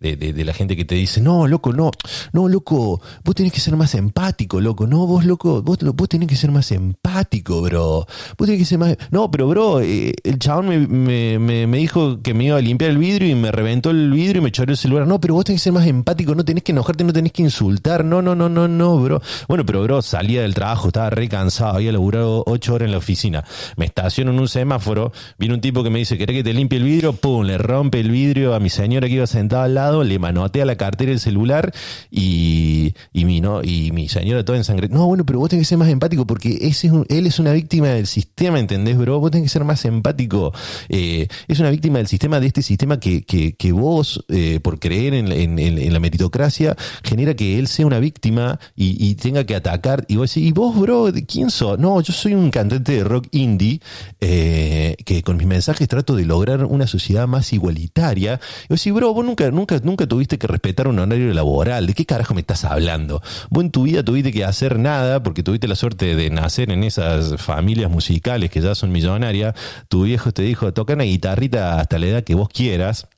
[0.05, 1.90] de, la gente que te dice, no, loco, no,
[2.33, 6.29] no, loco, vos tenés que ser más empático, loco, no, vos, loco, vos, vos tenés
[6.29, 10.38] que ser más empático, bro, vos tenés que ser más, no, pero, bro, eh, el
[10.38, 13.90] chabón me, me, me, dijo que me iba a limpiar el vidrio y me reventó
[13.90, 16.35] el vidrio y me choró el celular, no, pero vos tenés que ser más empático,
[16.35, 19.23] no tenés que enojarte, no tenés que insultar, no, no, no, no, no, bro.
[19.49, 22.99] Bueno, pero, bro, salía del trabajo, estaba re cansado, había laburado ocho horas en la
[22.99, 23.45] oficina,
[23.77, 26.79] me estaciono en un semáforo, viene un tipo que me dice, ¿querés que te limpie
[26.79, 27.12] el vidrio?
[27.12, 30.65] Pum, le rompe el vidrio a mi señora que iba sentada al lado, le manotea
[30.65, 31.73] la cartera el celular
[32.11, 33.63] y, y, mi, ¿no?
[33.63, 34.89] y mi señora toda en sangre.
[34.89, 37.53] No, bueno, pero vos tenés que ser más empático porque ese es él es una
[37.53, 39.21] víctima del sistema, ¿entendés, bro?
[39.21, 40.53] Vos tenés que ser más empático.
[40.89, 45.15] Eh, es una víctima del sistema, de este sistema que, que, vos, eh, por creer
[45.15, 50.05] en, la meritocracia, genera que él sea una víctima y, y, tenga que atacar.
[50.09, 51.13] Y vos decís, ¿y vos, bro?
[51.27, 51.79] ¿Quién sos?
[51.79, 53.81] No, yo soy un cantante de rock indie
[54.21, 58.41] eh, que con mis mensajes trato de lograr una sociedad más igualitaria.
[58.65, 61.87] Y vos decís, bro, vos nunca, nunca nunca tuviste que respetar un horario laboral.
[61.87, 63.23] ¿De qué carajo me estás hablando?
[63.51, 66.85] Vos en tu vida tuviste que hacer nada porque tuviste la suerte de nacer en
[66.85, 69.55] esas familias musicales que ya son millonarias.
[69.88, 73.09] Tu viejo te dijo, toca una guitarrita hasta la edad que vos quieras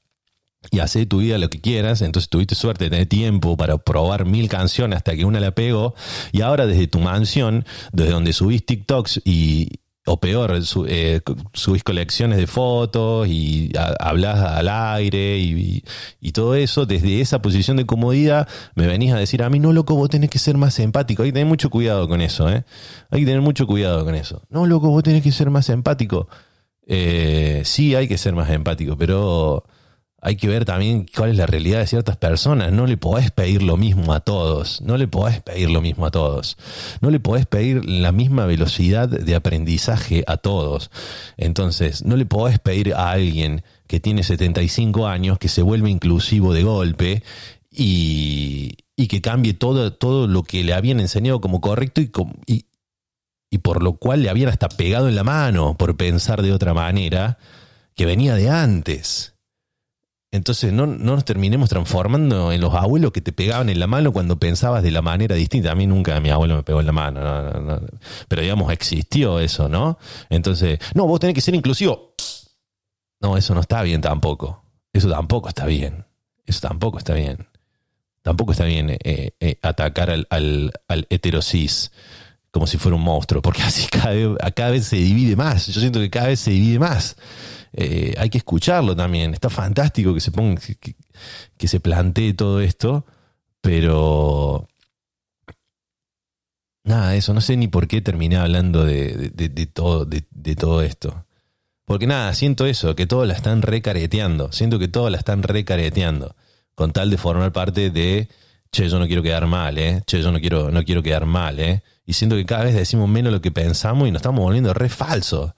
[0.70, 4.24] y hacer tu vida lo que quieras, entonces tuviste suerte de tener tiempo para probar
[4.24, 5.94] mil canciones hasta que una la pegó,
[6.32, 10.52] y ahora desde tu mansión, desde donde subís TikToks y, o peor,
[10.88, 11.20] eh,
[11.52, 15.82] subís colecciones de fotos y hablas al aire y,
[16.20, 19.72] y, todo eso, desde esa posición de comodidad me venís a decir a mí, no
[19.72, 21.22] loco, vos tenés que ser más empático.
[21.22, 22.64] Hay que tener mucho cuidado con eso, ¿eh?
[23.10, 24.42] Hay que tener mucho cuidado con eso.
[24.48, 26.28] No, loco, vos tenés que ser más empático.
[26.86, 29.64] Eh, sí, hay que ser más empático, pero
[30.26, 32.72] hay que ver también cuál es la realidad de ciertas personas.
[32.72, 34.80] No le podés pedir lo mismo a todos.
[34.80, 36.56] No le podés pedir lo mismo a todos.
[37.00, 40.90] No le podés pedir la misma velocidad de aprendizaje a todos.
[41.36, 46.52] Entonces, no le podés pedir a alguien que tiene 75 años que se vuelva inclusivo
[46.52, 47.22] de golpe
[47.70, 52.10] y, que cambie todo, todo lo que le habían enseñado como correcto y,
[52.48, 52.66] y,
[53.48, 56.74] y por lo cual le habían hasta pegado en la mano por pensar de otra
[56.74, 57.38] manera
[57.94, 59.35] que venía de antes.
[60.32, 64.38] Entonces no, nos terminemos transformando en los abuelos que te pegaban en la mano cuando
[64.38, 65.70] pensabas de la manera distinta.
[65.70, 67.80] A mí nunca mi abuelo me pegó en la mano,
[68.28, 69.98] pero digamos, existió eso, ¿no?
[70.28, 72.14] Entonces, no, vos tenés que ser inclusivo.
[73.20, 74.62] No, eso no está bien tampoco.
[74.92, 76.04] Eso tampoco está bien.
[76.44, 77.48] Eso tampoco está bien.
[78.22, 81.92] Tampoco está bien eh, eh, atacar al, al, al heterosis
[82.56, 85.66] como si fuera un monstruo, porque así cada vez, cada vez se divide más.
[85.66, 87.16] Yo siento que cada vez se divide más.
[87.78, 89.34] Eh, hay que escucharlo también.
[89.34, 90.60] Está fantástico que se ponga,
[91.58, 93.04] que, se plantee todo esto,
[93.60, 94.66] pero
[96.84, 99.30] nada, eso, no sé ni por qué terminé hablando de,
[99.72, 101.26] todo, de, todo esto.
[101.84, 104.52] Porque nada, siento eso, que todos la están recareteando.
[104.52, 106.34] Siento que todos la están recareteando.
[106.74, 108.28] Con tal de formar parte de,
[108.72, 110.02] che, yo no quiero quedar mal, ¿eh?
[110.06, 111.82] Che, yo no quiero, no quiero quedar mal, ¿eh?
[112.06, 114.88] Y siento que cada vez decimos menos lo que pensamos y nos estamos volviendo re
[114.88, 115.52] falsos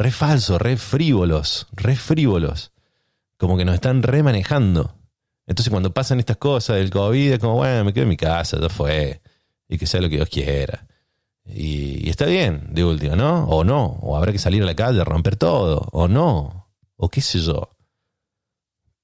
[0.00, 2.72] re falso, re frívolos, re frívolos.
[3.36, 4.96] Como que nos están remanejando.
[5.46, 8.58] Entonces cuando pasan estas cosas del COVID es como, bueno, me quedo en mi casa,
[8.58, 9.20] ya fue.
[9.68, 10.86] Y que sea lo que Dios quiera.
[11.44, 13.44] Y, está bien, de último, ¿no?
[13.44, 13.98] O no.
[14.02, 15.88] O habrá que salir a la calle romper todo.
[15.92, 16.68] O no.
[16.96, 17.76] O qué sé yo.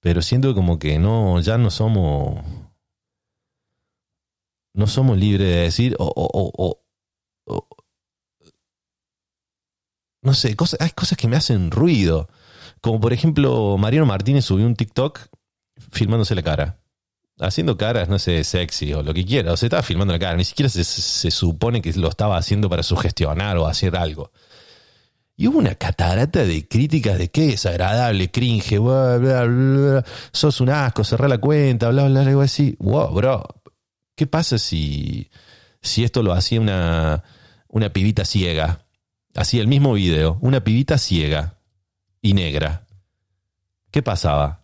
[0.00, 2.42] Pero siento como que no, ya no somos.
[4.72, 6.52] No somos libres de decir, o, o,
[7.46, 7.68] o,
[10.26, 12.28] no sé, hay cosas que me hacen ruido.
[12.80, 15.20] Como por ejemplo, Mariano Martínez subió un TikTok
[15.92, 16.78] filmándose la cara.
[17.38, 19.52] Haciendo caras, no sé, sexy o lo que quiera.
[19.52, 20.36] O se estaba filmando la cara.
[20.36, 24.32] Ni siquiera se, supone que lo estaba haciendo para sugestionar o hacer algo.
[25.36, 30.70] Y hubo una catarata de críticas de qué desagradable, cringe, bla, bla, bla, sos un
[30.70, 32.74] asco, cerrá la cuenta, bla, bla, algo así.
[32.80, 33.46] Wow, bro.
[34.16, 35.30] ¿Qué pasa si,
[35.82, 37.22] si esto lo hacía una,
[37.68, 38.85] una pibita ciega?
[39.36, 41.58] Así el mismo video, una pibita ciega
[42.22, 42.86] y negra.
[43.90, 44.62] ¿Qué pasaba?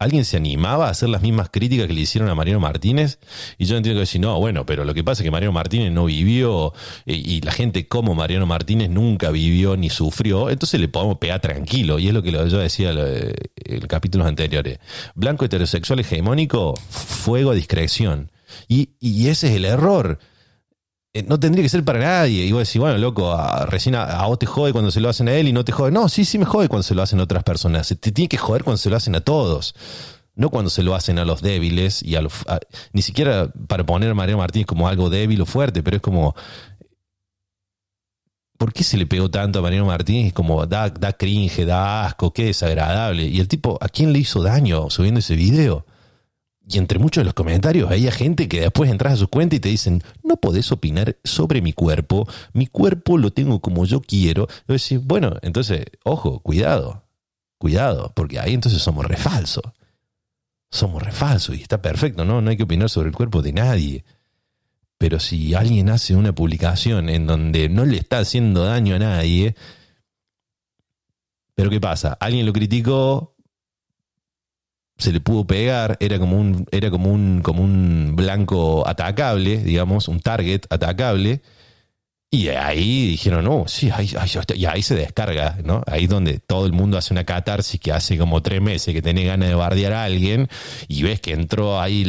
[0.00, 3.18] ¿Alguien se animaba a hacer las mismas críticas que le hicieron a Mariano Martínez?
[3.58, 5.92] Y yo entiendo que decir, no, bueno, pero lo que pasa es que Mariano Martínez
[5.92, 6.72] no vivió
[7.06, 12.00] y, la gente como Mariano Martínez nunca vivió ni sufrió, entonces le podemos pegar tranquilo.
[12.00, 14.80] Y es lo que yo decía en los capítulos anteriores.
[15.14, 18.32] Blanco heterosexual hegemónico, fuego a discreción.
[18.66, 20.18] Y, y ese es el error.
[21.18, 22.44] Eh, no tendría que ser para nadie.
[22.44, 25.28] Y vos decís, bueno, loco, a, recién a, vos te jode cuando se lo hacen
[25.28, 25.90] a él y no te jode.
[25.90, 27.88] No, sí, sí me jode cuando se lo hacen a otras personas.
[27.88, 29.74] Te tiene que joder cuando se lo hacen a todos.
[30.36, 32.32] No cuando se lo hacen a los débiles y a los.
[32.92, 36.36] ni siquiera para poner a Mariano Martínez como algo débil o fuerte, pero es como.
[38.56, 40.32] ¿Por qué se le pegó tanto a Mariano Martínez?
[40.32, 43.24] Como da, da cringe, da asco, qué desagradable.
[43.24, 45.84] Y el tipo, ¿a quién le hizo daño subiendo ese video?
[46.70, 49.60] Y entre muchos de los comentarios había gente que después entras a su cuenta y
[49.60, 54.48] te dicen, no podés opinar sobre mi cuerpo, mi cuerpo lo tengo como yo quiero.
[54.68, 57.04] Y decís, bueno, entonces, ojo, cuidado,
[57.56, 59.64] cuidado, porque ahí entonces somos refalsos.
[60.70, 62.42] Somos refalsos y está perfecto, ¿no?
[62.42, 64.04] No hay que opinar sobre el cuerpo de nadie.
[64.98, 69.56] Pero si alguien hace una publicación en donde no le está haciendo daño a nadie,
[71.54, 72.12] pero ¿qué pasa?
[72.20, 73.36] Alguien lo criticó,
[74.98, 80.08] se le pudo pegar, era como un, era como un, como un blanco atacable, digamos,
[80.08, 81.40] un target atacable.
[82.30, 84.10] Y ahí dijeron, no, sí, ahí,
[84.54, 85.82] y ahí se descarga, ¿no?
[85.86, 89.24] Ahí donde todo el mundo hace una catarsis que hace como tres meses que tiene
[89.24, 90.46] ganas de bardear a alguien
[90.88, 92.04] y ves que entró ahí,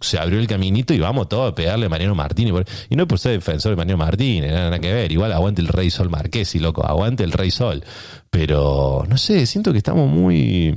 [0.00, 2.54] se abrió el caminito y vamos todos a pegarle a Mariano Martínez.
[2.90, 5.12] Y no es por ser defensor de Mariano Martínez, nada que ver.
[5.12, 7.84] Igual aguante el Rey Sol Marqués y loco, aguante el Rey Sol.
[8.30, 10.74] Pero, no sé, siento que estamos muy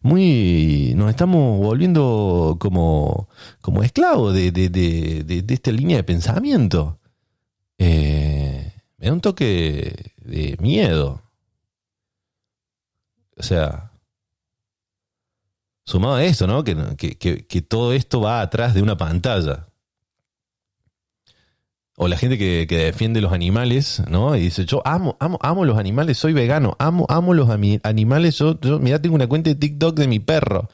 [0.00, 3.28] muy, nos estamos volviendo como,
[3.60, 6.98] como esclavos de, de, de, de esta línea de pensamiento.
[7.78, 11.22] Eh, me da un toque de miedo.
[13.36, 13.92] O sea,
[15.84, 16.64] sumado a esto, ¿no?
[16.64, 19.69] Que, que, que todo esto va atrás de una pantalla
[22.02, 24.34] o la gente que, defiende los animales, ¿no?
[24.34, 28.58] Y dice, yo amo, amo, amo los animales, soy vegano, amo, amo los animales, yo,
[28.58, 30.70] yo mira, tengo una cuenta de TikTok de mi perro.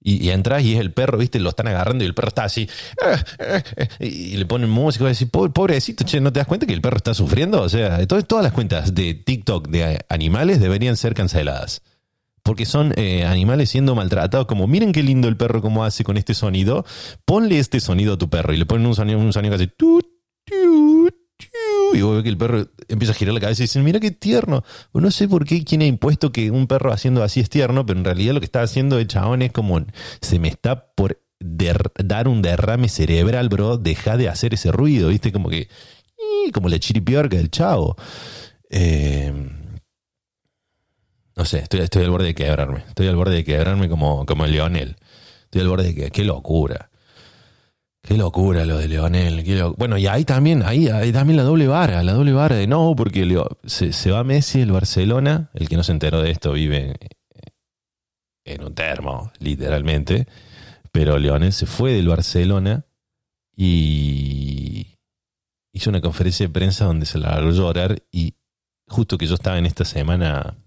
[0.00, 1.40] Y, entras y es el perro, ¿viste?
[1.40, 2.68] Lo están agarrando y el perro está así.
[3.04, 6.66] Eh, eh, eh", y, le ponen música y decir, pobrecito, che, ¿no te das cuenta
[6.66, 7.60] que el perro está sufriendo?
[7.60, 11.82] O sea, entonces todas las cuentas de TikTok de animales deberían ser canceladas.
[12.44, 12.94] Porque son
[13.26, 16.84] animales siendo maltratados, como miren qué lindo el perro como hace con este sonido,
[17.24, 19.72] ponle este sonido a tu perro y le ponen un sonido, un sonido que hace
[20.46, 24.10] y vos ves que el perro empieza a girar la cabeza y dicen, mira qué
[24.10, 24.64] tierno.
[24.92, 27.98] No sé por qué quién ha impuesto que un perro haciendo así es tierno, pero
[27.98, 29.84] en realidad lo que está haciendo el chabón es como,
[30.20, 35.32] se me está por dar un derrame cerebral, bro, deja de hacer ese ruido, viste,
[35.32, 35.68] como que,
[36.52, 37.96] como la chiripiorca del chavo.
[38.70, 39.32] Eh,
[41.36, 42.84] no sé, estoy, estoy al borde de quebrarme.
[42.88, 44.96] Estoy al borde de quebrarme como, como el Leonel.
[45.44, 46.90] Estoy al borde de que, qué locura.
[48.04, 49.74] Qué locura lo de Leonel.
[49.78, 52.94] bueno, y ahí también, ahí, hay también la doble vara, la doble vara de no,
[52.94, 53.26] porque
[53.64, 56.96] se, va Messi el Barcelona, el que no se enteró de esto vive
[58.44, 60.26] en un termo, literalmente,
[60.92, 62.84] pero Leonel se fue del Barcelona
[63.56, 64.98] y
[65.72, 68.34] hizo una conferencia de prensa donde se la a llorar y
[68.86, 70.58] justo que yo estaba en esta semana,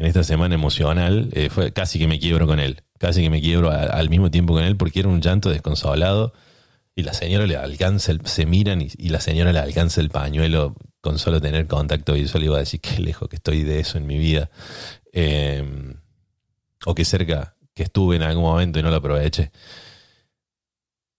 [0.00, 3.40] en esta semana emocional, eh, fue casi que me quiebro con él casi que me
[3.40, 6.34] quiebro al mismo tiempo con él porque era un llanto desconsolado
[6.94, 10.76] y la señora le alcanza, el, se miran y, la señora le alcanza el pañuelo
[11.00, 13.80] con solo tener contacto y yo le iba a decir qué lejos que estoy de
[13.80, 14.50] eso en mi vida
[15.12, 15.94] em,
[16.84, 19.50] o que cerca que estuve en algún momento y no lo aproveché.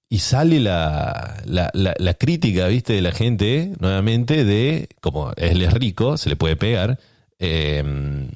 [0.08, 5.74] Y sale la, la, la, crítica, viste, de la gente, nuevamente, de, como él es
[5.74, 7.00] rico, se le puede pegar,
[7.39, 8.30] eh,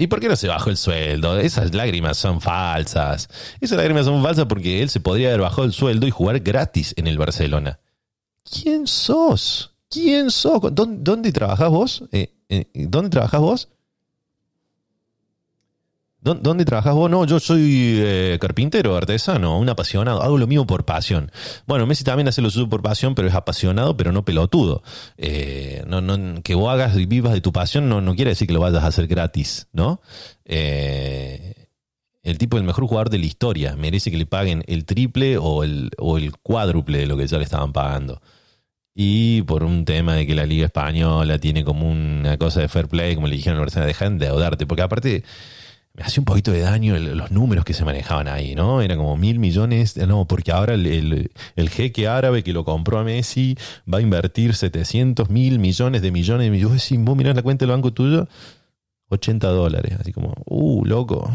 [0.00, 1.38] ¿Y por qué no se bajó el sueldo?
[1.38, 3.28] Esas lágrimas son falsas.
[3.60, 6.94] Esas lágrimas son falsas porque él se podría haber bajado el sueldo y jugar gratis
[6.96, 7.80] en el Barcelona.
[8.42, 9.74] ¿Quién sos?
[9.90, 10.58] ¿Quién sos?
[10.72, 12.04] ¿Dónde, dónde trabajás vos?
[12.12, 13.68] Eh, eh, ¿Dónde trabajás vos?
[16.22, 17.10] ¿Dónde trabajas vos?
[17.10, 20.22] No, yo soy eh, carpintero, artesano, un apasionado.
[20.22, 21.32] Hago lo mismo por pasión.
[21.66, 24.82] Bueno, Messi también hace lo suyo por pasión, pero es apasionado, pero no pelotudo.
[25.16, 28.46] Eh, no, no, que vos hagas y vivas de tu pasión no, no quiere decir
[28.46, 30.02] que lo vayas a hacer gratis, ¿no?
[30.44, 31.68] Eh,
[32.22, 33.74] el tipo el mejor jugador de la historia.
[33.76, 37.38] Merece que le paguen el triple o el, o el cuádruple de lo que ya
[37.38, 38.20] le estaban pagando.
[38.94, 42.88] Y por un tema de que la Liga Española tiene como una cosa de fair
[42.88, 44.66] play, como le dijeron a la persona, deja de endeudarte.
[44.66, 45.24] Porque aparte
[45.94, 48.80] me hace un poquito de daño los números que se manejaban ahí, ¿no?
[48.80, 51.30] Era como mil millones, no, porque ahora el,
[51.70, 53.56] jeque árabe que lo compró a Messi
[53.92, 56.82] va a invertir 700 mil millones de millones de millones.
[56.82, 58.28] Si vos mirás la cuenta del banco tuyo,
[59.08, 61.30] 80 dólares, así como, uh, loco,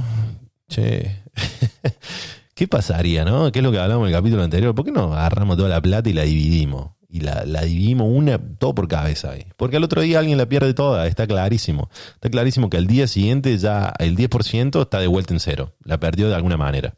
[0.70, 1.24] che.
[2.56, 3.52] ¿Qué pasaría, no?
[3.52, 4.74] ¿Qué es lo que hablamos en el capítulo anterior?
[4.74, 6.92] ¿Por qué no agarramos toda la plata y la dividimos?
[7.16, 9.46] Y la, la, dividimos una, todo por cabeza ahí.
[9.56, 11.90] Porque al otro día alguien la pierde toda, está clarísimo.
[12.16, 15.74] Está clarísimo que al día siguiente ya el 10% está de vuelta en cero.
[15.86, 16.96] La perdió de alguna manera.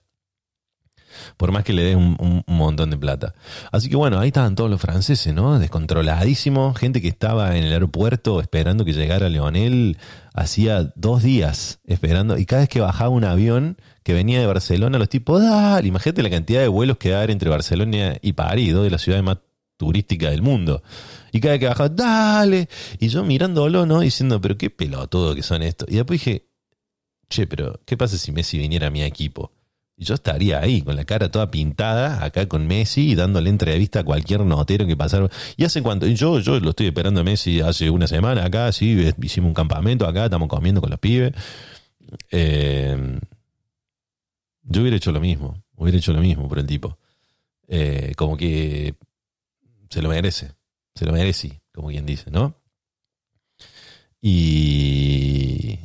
[1.37, 3.35] Por más que le des un, montón de plata.
[3.71, 5.59] Así que bueno, ahí estaban todos los franceses, ¿no?
[5.59, 6.75] Descontroladísimos.
[6.77, 9.97] Gente que estaba en el aeropuerto esperando que llegara Leonel.
[10.33, 12.39] Hacía dos días esperando.
[12.39, 16.23] Y cada vez que bajaba un avión que venía de Barcelona, los tipos, dale, imagínate
[16.23, 19.37] la cantidad de vuelos que hay entre Barcelona y París, dos de las ciudades más
[19.77, 20.83] turística del mundo.
[21.31, 22.67] Y cada vez que bajaba, dale.
[22.99, 24.01] Y yo mirándolo, ¿no?
[24.01, 25.87] Diciendo, pero qué pelotudo que son estos.
[25.89, 26.47] Y después dije,
[27.29, 29.53] che, pero ¿qué pasa si Messi viniera a mi equipo?
[29.99, 34.01] Y yo estaría ahí, con la cara toda pintada, acá con Messi, y dándole entrevista
[34.01, 35.27] a cualquier notero que pasara.
[35.55, 39.11] Y hace cuánto, yo, yo lo estoy esperando a Messi hace una semana acá, sí,
[39.23, 41.33] hicimos un campamento acá, estamos comiendo con los pibes.
[42.29, 43.19] Eh,
[44.61, 46.99] yo hubiera hecho lo mismo, hubiera hecho lo mismo por el tipo.
[47.67, 48.95] Eh, como que
[49.89, 50.51] se lo merece,
[50.95, 52.55] se lo merece, como quien dice, ¿no?
[54.21, 55.79] Y,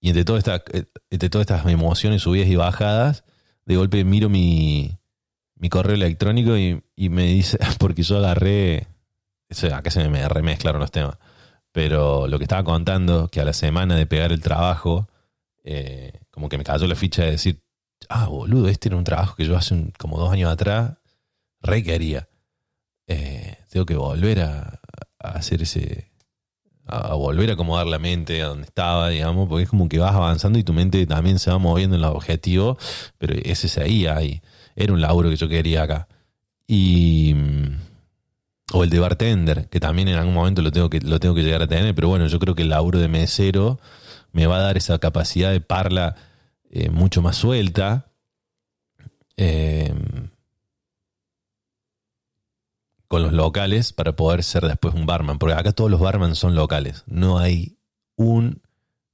[0.00, 0.62] y entre, todas estas,
[1.10, 3.24] entre todas estas emociones, subidas y bajadas,
[3.64, 4.98] de golpe miro mi,
[5.56, 8.86] mi correo electrónico y, me dice, porque yo agarré,
[9.72, 11.18] acá se me remezclaron los temas,
[11.72, 15.08] pero lo que estaba contando, que a la semana de pegar el trabajo,
[15.64, 17.62] eh, como que me cayó la ficha de decir,
[18.08, 20.94] ah, boludo, este era un trabajo que yo hace como dos años atrás
[21.60, 22.28] requería.
[23.06, 24.80] Eh, tengo que volver a,
[25.18, 26.10] hacer ese
[26.86, 30.14] a, volver a acomodar la mente a donde estaba, digamos, porque es como que vas
[30.14, 32.78] avanzando y tu mente también se va moviendo en los objetivos,
[33.18, 34.42] pero ese es ahí, ahí.
[34.76, 36.08] Era un laburo que yo quería acá.
[36.66, 37.34] Y.
[38.72, 41.44] O el de bartender, que también en algún momento lo tengo que, lo tengo que
[41.44, 43.78] llegar a tener, pero bueno, yo creo que el laburo de mesero
[44.32, 46.16] me va a dar esa capacidad de parla
[46.70, 48.08] eh, mucho más suelta.
[49.36, 49.94] Eh,
[53.08, 56.54] con los locales para poder ser después un barman, porque acá todos los barman son
[56.54, 57.76] locales, no hay
[58.16, 58.62] un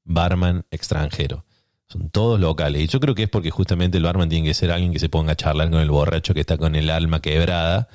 [0.04, 1.44] barman extranjero.
[1.92, 2.82] Son todos locales.
[2.82, 5.10] Y yo creo que es porque justamente el barman tiene que ser alguien que se
[5.10, 7.88] ponga a charlar con el borracho que está con el alma quebrada.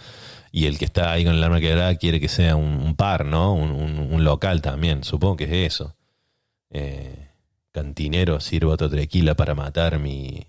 [0.51, 3.53] Y el que está ahí con el alma quebrada quiere que sea un, par, ¿no?
[3.53, 5.03] Un, local también.
[5.03, 5.95] Supongo que es eso.
[6.69, 7.31] Eh,
[7.71, 10.45] cantinero, sirvo otro tequila para matar mi.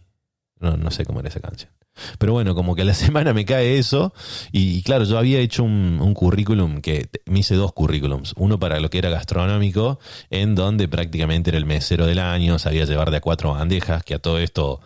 [0.61, 1.71] No, no sé cómo era esa canción.
[2.19, 4.13] Pero bueno, como que a la semana me cae eso.
[4.53, 8.35] Y, claro, yo había hecho un, currículum que me hice dos currículums.
[8.37, 9.99] Uno para lo que era gastronómico,
[10.31, 14.15] en donde prácticamente era el mesero del año, sabía llevar de a cuatro bandejas, que
[14.15, 14.81] a todo esto,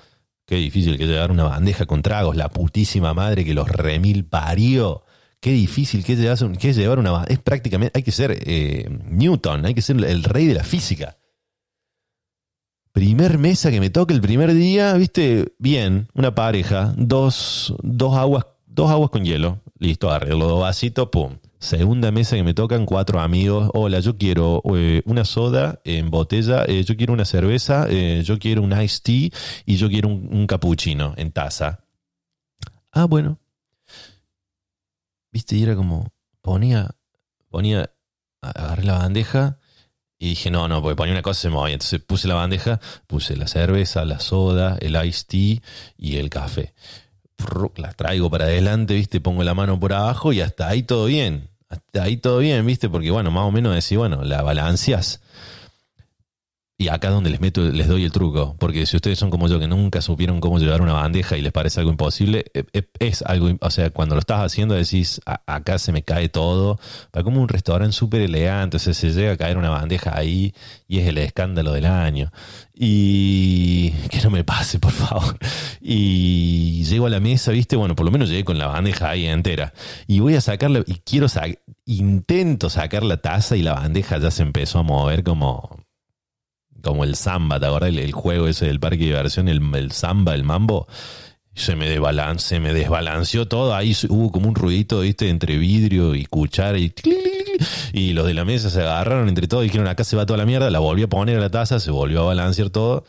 [0.46, 5.04] qué difícil que llevar una bandeja con tragos, la putísima madre que los remil parió.
[5.40, 7.34] Qué difícil que llevar una bandeja.
[7.34, 11.16] Es prácticamente, hay que ser eh, Newton, hay que ser el rey de la física.
[12.92, 18.44] Primer mesa que me toca el primer día, viste, bien, una pareja, dos, dos aguas,
[18.66, 21.38] dos aguas con hielo, listo, arreglo dos vasitos, pum.
[21.58, 23.70] Segunda mesa que me tocan cuatro amigos.
[23.72, 28.38] Hola, yo quiero eh, una soda en botella, eh, yo quiero una cerveza, eh, yo
[28.38, 29.30] quiero un iced tea
[29.64, 31.86] y yo quiero un, un cappuccino en taza.
[32.90, 33.38] Ah, bueno.
[35.32, 36.12] Viste, y era como,
[36.42, 36.90] ponía,
[37.48, 37.90] ponía,
[38.42, 39.58] agarré la bandeja,
[40.22, 41.72] y dije, no, no, porque ponía una cosa y se movía.
[41.72, 45.56] Entonces puse la bandeja, puse la cerveza, la soda, el iced tea
[45.98, 46.74] y el café.
[47.74, 49.20] La traigo para adelante, ¿viste?
[49.20, 51.48] Pongo la mano por abajo y hasta ahí todo bien.
[51.68, 52.88] Hasta ahí todo bien, ¿viste?
[52.88, 55.20] Porque, bueno, más o menos decís, bueno, la balanceas.
[56.82, 59.60] Y acá donde les meto, les doy el truco, porque si ustedes son como yo
[59.60, 63.22] que nunca supieron cómo llevar una bandeja y les parece algo imposible, e, e, es
[63.22, 66.80] algo, o sea, cuando lo estás haciendo decís, acá se me cae todo,
[67.12, 70.54] para como un restaurante súper elegante, o sea, se llega a caer una bandeja ahí
[70.88, 72.32] y es el escándalo del año.
[72.74, 75.38] Y que no me pase, por favor.
[75.80, 79.26] Y llego a la mesa, viste, bueno, por lo menos llegué con la bandeja ahí
[79.26, 79.72] entera.
[80.08, 84.32] Y voy a sacarla, y quiero sacar, intento sacar la taza y la bandeja ya
[84.32, 85.81] se empezó a mover como
[86.82, 87.90] como el samba, ¿te acuerdas?
[87.90, 90.86] El, juego ese del parque de diversión, el, el samba, el mambo.
[91.54, 91.86] Se me,
[92.60, 93.74] me desbalanceó todo.
[93.74, 95.28] Ahí hubo como un ruidito, ¿viste?
[95.28, 96.92] Entre vidrio y cuchara y...
[97.92, 100.38] Y los de la mesa se agarraron entre todos y dijeron, acá se va toda
[100.38, 100.70] la mierda.
[100.70, 103.04] La volví a poner a la taza, se volvió a balancear todo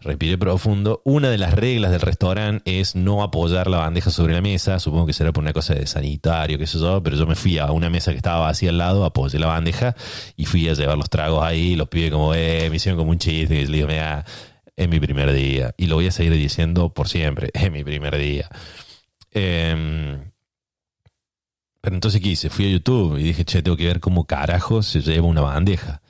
[0.00, 1.02] respiré profundo.
[1.04, 4.78] Una de las reglas del restaurante es no apoyar la bandeja sobre la mesa.
[4.78, 7.58] Supongo que será por una cosa de sanitario, qué sé yo, pero yo me fui
[7.58, 9.96] a una mesa que estaba vacía al lado, apoyé la bandeja
[10.36, 11.76] y fui a llevar los tragos ahí.
[11.76, 13.54] Los pibes como, eh, me hicieron como un chiste.
[13.54, 14.24] Y le digo, mira,
[14.76, 15.74] es mi primer día.
[15.76, 18.48] Y lo voy a seguir diciendo por siempre, es mi primer día.
[19.30, 20.32] Em,
[21.80, 22.50] pero entonces, ¿qué hice?
[22.50, 26.00] Fui a YouTube y dije, che, tengo que ver cómo carajo se lleva una bandeja.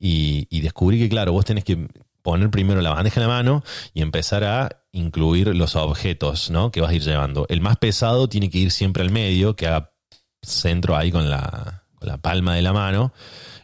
[0.00, 1.88] Y, descubrí que, claro, vos tenés que
[2.22, 3.64] poner primero la bandeja en la mano
[3.94, 6.70] y empezar a incluir los objetos ¿no?
[6.70, 7.46] que vas a ir llevando.
[7.48, 9.92] El más pesado tiene que ir siempre al medio, que haga
[10.42, 11.84] centro ahí con la,
[12.20, 13.12] palma de la mano,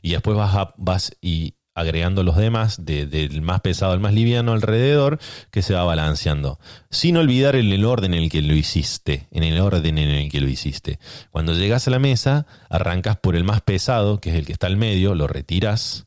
[0.03, 5.19] y después vas, vas y agregando los demás, del más pesado al más liviano alrededor,
[5.51, 6.61] que se va balanceando.
[6.91, 10.31] Sin olvidar en el orden en el que lo hiciste, en el orden en el
[10.31, 11.01] que lo hiciste.
[11.31, 14.69] Cuando llegas a la mesa, arrancas por el más pesado, que es el que está
[14.69, 16.07] al medio, lo retiras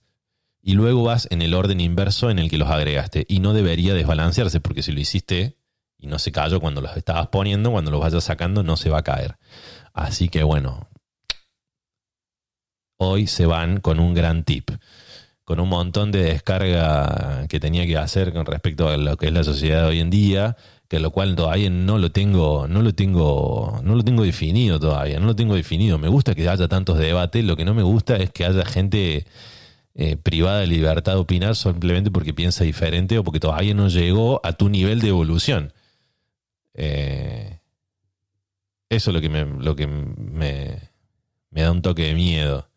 [0.68, 3.26] y luego vas en el orden inverso en el que los agregaste.
[3.30, 5.56] Y no debería desbalancearse porque si lo hiciste
[5.98, 8.98] y no se cayó cuando los estabas poniendo, cuando los vayas sacando no se va
[8.98, 9.38] a caer.
[9.94, 10.90] Así que bueno,
[12.98, 14.70] hoy se van con un gran tip,
[15.46, 19.32] con un montón de descarga que tenía que hacer con respecto a lo que es
[19.32, 20.58] la sociedad de hoy en día,
[20.90, 25.18] que lo cual todavía no lo tengo, no lo tengo, no lo tengo definido todavía,
[25.22, 25.98] no lo tengo definido.
[25.98, 29.26] Me gusta que haya tantos debates, lo que no me gusta es que haya gente
[30.00, 34.40] eh, privada de libertad de opinar simplemente porque piensa diferente o porque todavía no llegó
[34.44, 35.74] a tu nivel de evolución.
[36.76, 37.60] Eh,
[38.90, 40.92] eso es lo que me, lo que me,
[41.50, 42.70] da un toque de miedo.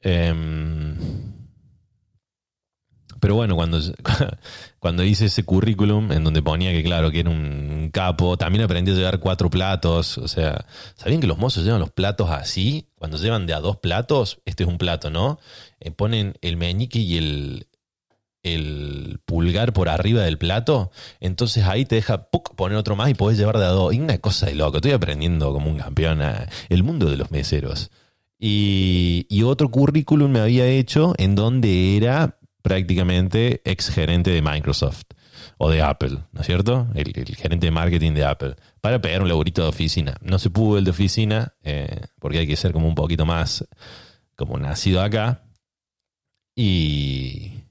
[0.00, 0.96] Em,
[3.20, 3.78] pero bueno, cuando,
[4.78, 8.90] cuando hice ese currículum en donde ponía que, claro, que era un capo, también aprendí
[8.90, 10.18] a llevar cuatro platos.
[10.18, 10.64] O sea,
[10.96, 12.88] ¿sabían que los mozos llevan los platos así?
[12.96, 15.38] Cuando llevan de a dos platos, este es un plato, ¿no?
[15.80, 17.66] Eh, ponen el meñique y el,
[18.42, 20.90] el pulgar por arriba del plato,
[21.20, 23.92] entonces ahí te deja poner otro más y podés llevar de a dos.
[23.94, 26.20] Y una cosa de loco, estoy aprendiendo como un campeón
[26.68, 27.90] el mundo de los meseros.
[28.38, 35.02] Y, y otro currículum me había hecho en donde era prácticamente ex gerente de Microsoft
[35.58, 36.88] o de Apple, ¿no es cierto?
[36.94, 40.16] El, gerente de marketing de Apple, para pegar un laburito de oficina.
[40.22, 43.66] No se pudo el de oficina, eh, porque hay que ser como un poquito más
[44.36, 45.42] como nacido acá.
[46.56, 47.64] Y.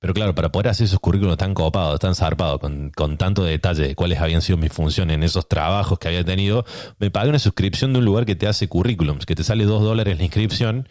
[0.00, 3.86] Pero claro, para poder hacer esos currículos tan copados, tan zarpados, con, con tanto detalle
[3.86, 6.64] de cuáles habían sido mis funciones en esos trabajos que había tenido,
[6.98, 9.80] me pagué una suscripción de un lugar que te hace currículums, que te sale dos
[9.80, 10.88] dólares la inscripción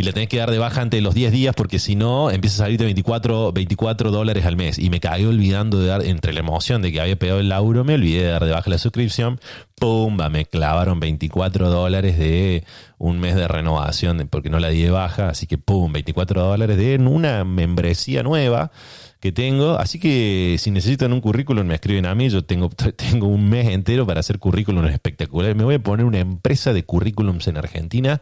[0.00, 2.62] y le tenés que dar de baja ante los 10 días porque si no empieza
[2.62, 4.78] a salirte 24, 24 dólares al mes.
[4.78, 7.84] Y me cagué olvidando de dar, entre la emoción de que había pegado el lauro,
[7.84, 9.38] me olvidé de dar de baja la suscripción.
[9.78, 10.30] ¡Pumba!
[10.30, 12.64] Me clavaron 24 dólares de
[12.96, 15.28] un mes de renovación porque no la di de baja.
[15.28, 15.92] Así que ¡pum!
[15.92, 18.72] 24 dólares de una membresía nueva
[19.20, 19.78] que tengo.
[19.78, 22.28] Así que si necesitan un currículum, me escriben a mí.
[22.30, 25.54] Yo tengo, tengo un mes entero para hacer currículums espectaculares.
[25.54, 28.20] Me voy a poner una empresa de currículums en Argentina.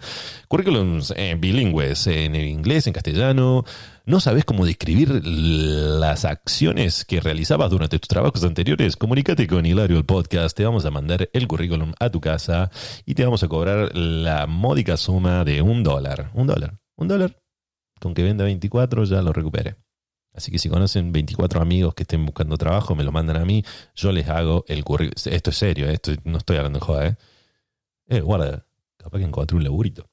[0.49, 3.65] Currículums eh, bilingües, en inglés, en castellano.
[4.05, 8.97] ¿No sabes cómo describir las acciones que realizabas durante tus trabajos anteriores?
[8.97, 10.57] Comunícate con Hilario el podcast.
[10.57, 12.71] Te vamos a mandar el currículum a tu casa
[13.05, 16.31] y te vamos a cobrar la módica suma de un dólar.
[16.35, 16.79] Un dólar.
[16.97, 17.39] Un dólar.
[18.01, 19.77] Con que venda 24 ya lo recupere.
[20.35, 23.65] Así que si conocen 24 amigos que estén buscando trabajo, me lo mandan a mí,
[23.95, 25.15] yo les hago el currículum.
[25.33, 25.95] Esto es serio, ¿eh?
[25.95, 27.17] esto no estoy hablando de joda, ¿eh?
[28.09, 28.65] Eh, guarda,
[28.97, 30.09] capaz que encontré un laburito.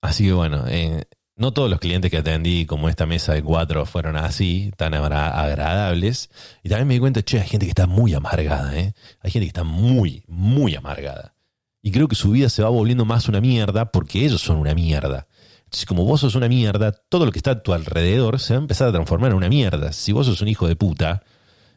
[0.00, 1.04] Así que bueno, eh,
[1.36, 6.30] no todos los clientes que atendí, como esta mesa de cuatro, fueron así, tan agradables.
[6.62, 8.94] Y también me di cuenta, che, hay gente que está muy amargada, ¿eh?
[9.20, 11.34] Hay gente que está muy, muy amargada.
[11.82, 14.74] Y creo que su vida se va volviendo más una mierda porque ellos son una
[14.74, 15.28] mierda.
[15.76, 18.60] Entonces, como vos sos una mierda, todo lo que está a tu alrededor se va
[18.60, 19.92] a empezar a transformar en una mierda.
[19.92, 21.22] Si vos sos un hijo de puta,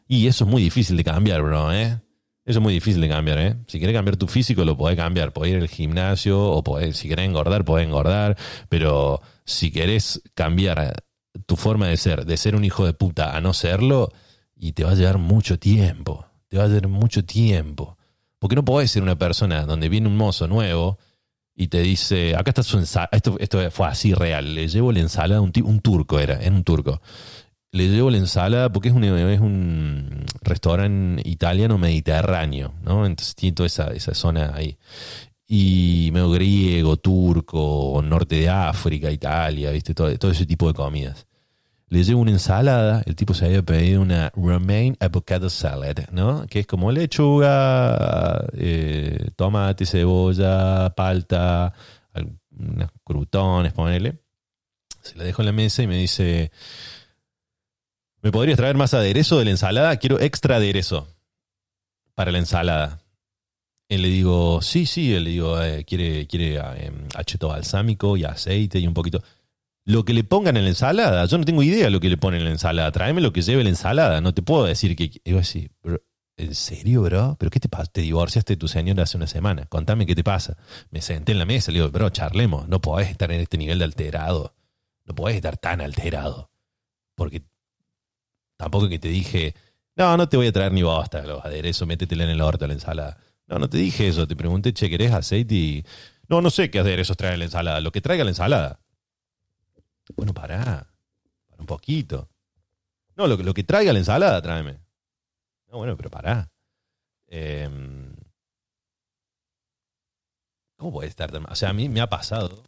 [0.07, 1.99] y eso es muy difícil de cambiar, bro, ¿eh?
[2.45, 3.57] Eso es muy difícil de cambiar, ¿eh?
[3.67, 5.33] Si querés cambiar tu físico, lo podés cambiar.
[5.33, 8.37] Podés ir al gimnasio, o podés, si querés engordar, podés engordar.
[8.69, 11.03] Pero si querés cambiar
[11.45, 14.13] tu forma de ser, de ser un hijo de puta a no serlo,
[14.55, 16.25] y te va a llevar mucho tiempo.
[16.47, 17.97] Te va a llevar mucho tiempo.
[18.39, 20.99] Porque no podés ser una persona donde viene un mozo nuevo
[21.59, 25.01] y te dice, acá está su ensalada, esto, esto fue así real, le llevo la
[25.01, 27.01] ensalada, un, un turco era, era un turco.
[27.73, 33.05] Le llevo la ensalada porque es un, es un restaurante italiano mediterráneo, ¿no?
[33.05, 34.77] Entonces tiene toda esa, esa zona ahí.
[35.47, 39.93] Y medio griego, turco, norte de África, Italia, ¿viste?
[39.93, 41.27] Todo, todo ese tipo de comidas
[41.89, 46.45] le llevo una ensalada, el tipo se había pedido una romaine avocado salad, ¿no?
[46.47, 51.73] Que es como lechuga, eh, tomate, cebolla, palta,
[52.51, 54.19] unos crutones, ponele.
[55.01, 56.51] Se la dejo en la mesa y me dice,
[58.21, 59.97] ¿me podrías traer más aderezo de la ensalada?
[59.97, 61.07] Quiero extra aderezo
[62.13, 63.01] para la ensalada.
[63.87, 66.91] Y le digo, sí, sí, le digo, eh, quiere, quiere eh,
[67.41, 69.23] balsámico y aceite y un poquito
[69.89, 71.25] lo que le pongan en la ensalada.
[71.25, 72.91] Yo no tengo idea de lo que le ponen en la ensalada.
[72.91, 74.21] Tráeme lo que lleve la ensalada.
[74.21, 75.19] No te puedo decir que.
[75.23, 75.71] Iba a decir,
[76.37, 77.37] ¿en serio, bro?
[77.39, 77.91] ¿Pero qué te pasa?
[77.91, 79.65] Te divorciaste de tu señora hace una semana.
[79.65, 80.57] Contame qué te pasa.
[80.91, 82.67] Me senté en la mesa y le digo, bro, charlemos.
[82.67, 84.53] No podés estar en este nivel de alterado.
[85.05, 86.51] No podés estar tan alterado.
[87.15, 87.41] Porque
[88.57, 89.55] tampoco que te dije,
[89.95, 92.73] no, no te voy a traer ni bosta los aderezos, métetela en el orto la
[92.73, 93.17] ensalada.
[93.47, 94.27] No, no te dije eso.
[94.27, 95.55] Te pregunté, che, ¿querés aceite?
[95.55, 95.85] Y.
[96.27, 97.79] No, no sé qué aderezos trae la ensalada.
[97.79, 98.81] Lo que traiga la ensalada.
[100.15, 100.87] Bueno, pará.
[101.47, 102.29] Para un poquito.
[103.15, 104.79] No, lo, lo que traiga la ensalada, tráeme.
[105.67, 106.49] No, bueno, pero pará.
[107.27, 108.15] Em,
[110.77, 112.63] ¿Cómo puede estar tan O sea, a mí me ha pasado.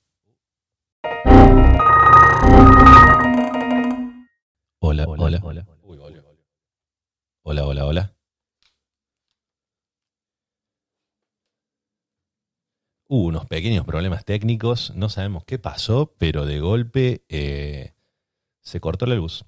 [4.79, 5.39] Hola, hola, hola.
[5.43, 5.65] hola.
[7.43, 8.15] Hola, hola, hola.
[13.13, 17.91] Hubo unos pequeños problemas técnicos, no sabemos qué pasó, pero de golpe eh,
[18.61, 19.43] se cortó la luz.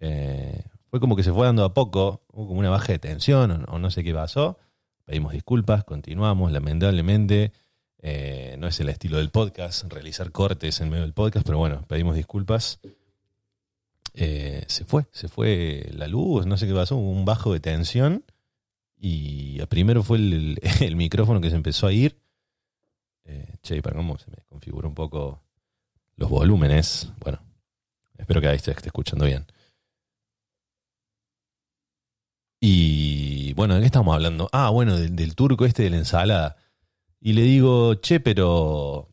[0.00, 3.64] Eh, fue como que se fue dando a poco, hubo como una baja de tensión
[3.68, 4.58] o, no sé qué pasó.
[5.06, 7.52] Pedimos disculpas, continuamos, lamentablemente.
[8.02, 11.86] Eh, no es el estilo del podcast, realizar cortes en medio del podcast, pero bueno,
[11.88, 12.80] pedimos disculpas.
[14.12, 18.24] se fue, se fue la luz, no sé qué pasó, hubo un bajo de tensión
[18.94, 20.58] y primero fue el
[20.96, 22.25] micrófono que se empezó a ir
[23.26, 25.42] eh, che, para cómo se me configura un poco
[26.16, 27.12] los volúmenes.
[27.20, 27.40] Bueno,
[28.16, 29.46] espero que ahí se esté escuchando bien.
[32.60, 34.48] Y bueno, ¿de qué estamos hablando?
[34.52, 36.56] Ah, bueno, del, turco este de la ensalada.
[37.20, 39.12] Y le digo, che, pero.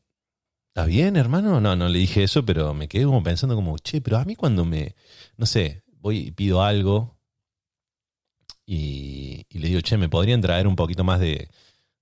[0.69, 1.61] ¿Estás bien, hermano?
[1.61, 4.35] No, no le dije eso, pero me quedé como pensando como, che, pero a mí
[4.35, 4.95] cuando me,
[5.37, 7.15] no sé, voy y pido algo
[8.65, 11.49] y, y le digo, che, ¿me podrían traer un poquito más de,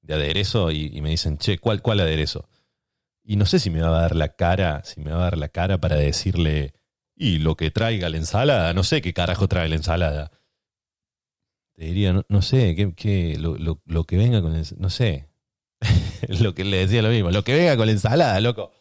[0.01, 2.47] de aderezo y, me dicen, che, ¿cuál, ¿cuál aderezo?
[3.23, 5.37] Y no sé si me va a dar la cara, si me va a dar
[5.37, 6.73] la cara para decirle,
[7.15, 10.31] y lo que traiga la ensalada, no sé qué carajo trae la ensalada.
[11.75, 14.89] Te diría, no, no sé, qué, qué- lo, lo- lo que venga con la no
[14.89, 15.29] sé.
[16.27, 18.71] lo que le decía lo mismo, lo que venga con la ensalada, loco.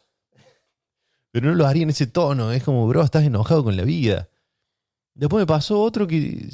[1.32, 4.28] Pero no lo haría en ese tono, es como, bro, estás enojado con la vida.
[5.14, 6.48] Después me pasó otro que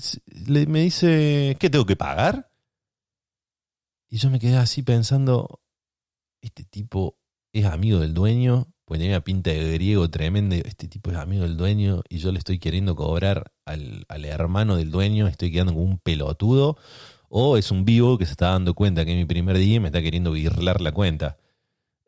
[0.46, 2.45] me dice, ¿qué tengo que pagar?
[4.16, 5.60] Y yo me quedé así pensando,
[6.40, 7.18] este tipo
[7.52, 11.42] es amigo del dueño, pues tenía una pinta de griego tremenda, este tipo es amigo
[11.42, 15.74] del dueño y yo le estoy queriendo cobrar al, al hermano del dueño, estoy quedando
[15.74, 16.78] como un pelotudo,
[17.28, 19.80] o es un vivo que se está dando cuenta que es mi primer día y
[19.80, 21.36] me está queriendo birlar la cuenta.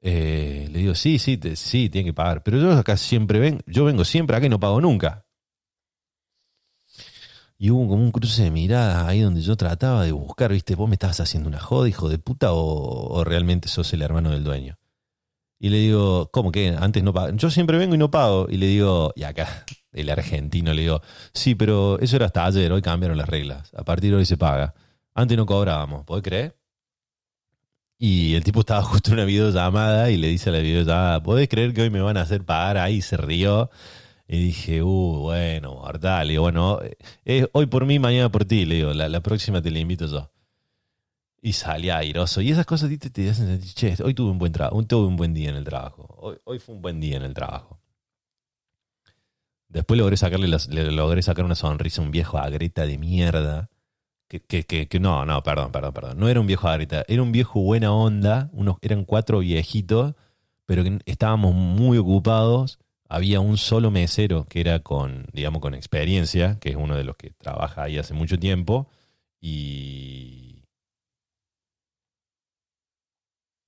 [0.01, 3.85] Eh, le digo, sí, sí, sí, tiene que pagar, pero yo acá siempre ven, yo
[3.85, 5.27] vengo siempre acá y no pago nunca.
[7.59, 10.89] Y hubo como un cruce de miradas ahí donde yo trataba de buscar, viste, vos
[10.89, 14.79] me estabas haciendo una joda, hijo de puta, o, realmente sos el hermano del dueño.
[15.59, 17.31] Y le digo, ¿cómo que antes no pago?
[17.37, 18.47] Yo siempre vengo y no pago.
[18.49, 21.03] Y le digo, y acá el argentino le digo,
[21.35, 23.73] sí, pero eso era hasta ayer, hoy cambiaron las reglas.
[23.75, 24.75] A partir de hoy se paga.
[25.15, 26.57] Antes no cobrábamos, ¿podés creer?
[27.99, 31.49] Y el tipo estaba justo en una videollamada y le dice a la videollamada, ¿podés
[31.49, 32.79] creer que hoy me van a hacer pagar?
[32.79, 33.71] Ahí se rió.
[34.31, 36.27] Y dije, uh, bueno, mortal.
[36.27, 38.67] Le digo, bueno, eh, eh, hoy por mí, mañana por ti.
[38.67, 40.31] Le digo, la, la próxima te la invito yo.
[41.41, 42.43] Y salía airoso.
[42.43, 45.17] Y esas cosas te, te hacen sentir, che, hoy tuve un buen trabajo, tuve un
[45.17, 46.15] buen día en el trabajo.
[46.19, 47.81] Hoy, hoy fue un buen día en el trabajo.
[49.69, 53.71] Después logré sacarle le logré sacar una sonrisa a un viejo agreta de mierda.
[54.29, 56.19] Que, que, que, no, no, perdón, perdón, perdón.
[56.19, 58.51] No era un viejo agreta, era un viejo buena onda.
[58.53, 60.15] Unos, eran cuatro viejitos,
[60.67, 62.79] pero estábamos muy ocupados.
[63.09, 67.17] Había un solo mesero que era con, digamos, con experiencia, que es uno de los
[67.17, 68.89] que trabaja ahí hace mucho tiempo.
[69.41, 70.65] Y,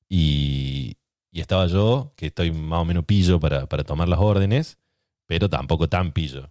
[0.08, 0.96] y,
[1.32, 4.78] estaba yo, que estoy más o menos pillo para, para tomar las órdenes,
[5.26, 6.50] pero tampoco tan pillo.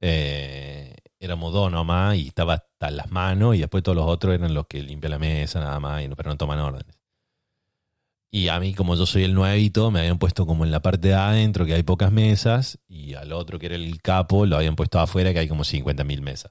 [0.00, 4.52] Eh, éramos dos nomás y estaba hasta las manos y después todos los otros eran
[4.52, 7.01] los que limpian la mesa nada más, y no, pero no toman órdenes.
[8.34, 11.08] Y a mí, como yo soy el nuevito, me habían puesto como en la parte
[11.08, 14.74] de adentro, que hay pocas mesas, y al otro, que era el capo, lo habían
[14.74, 16.50] puesto afuera, que hay como 50.000 mesas.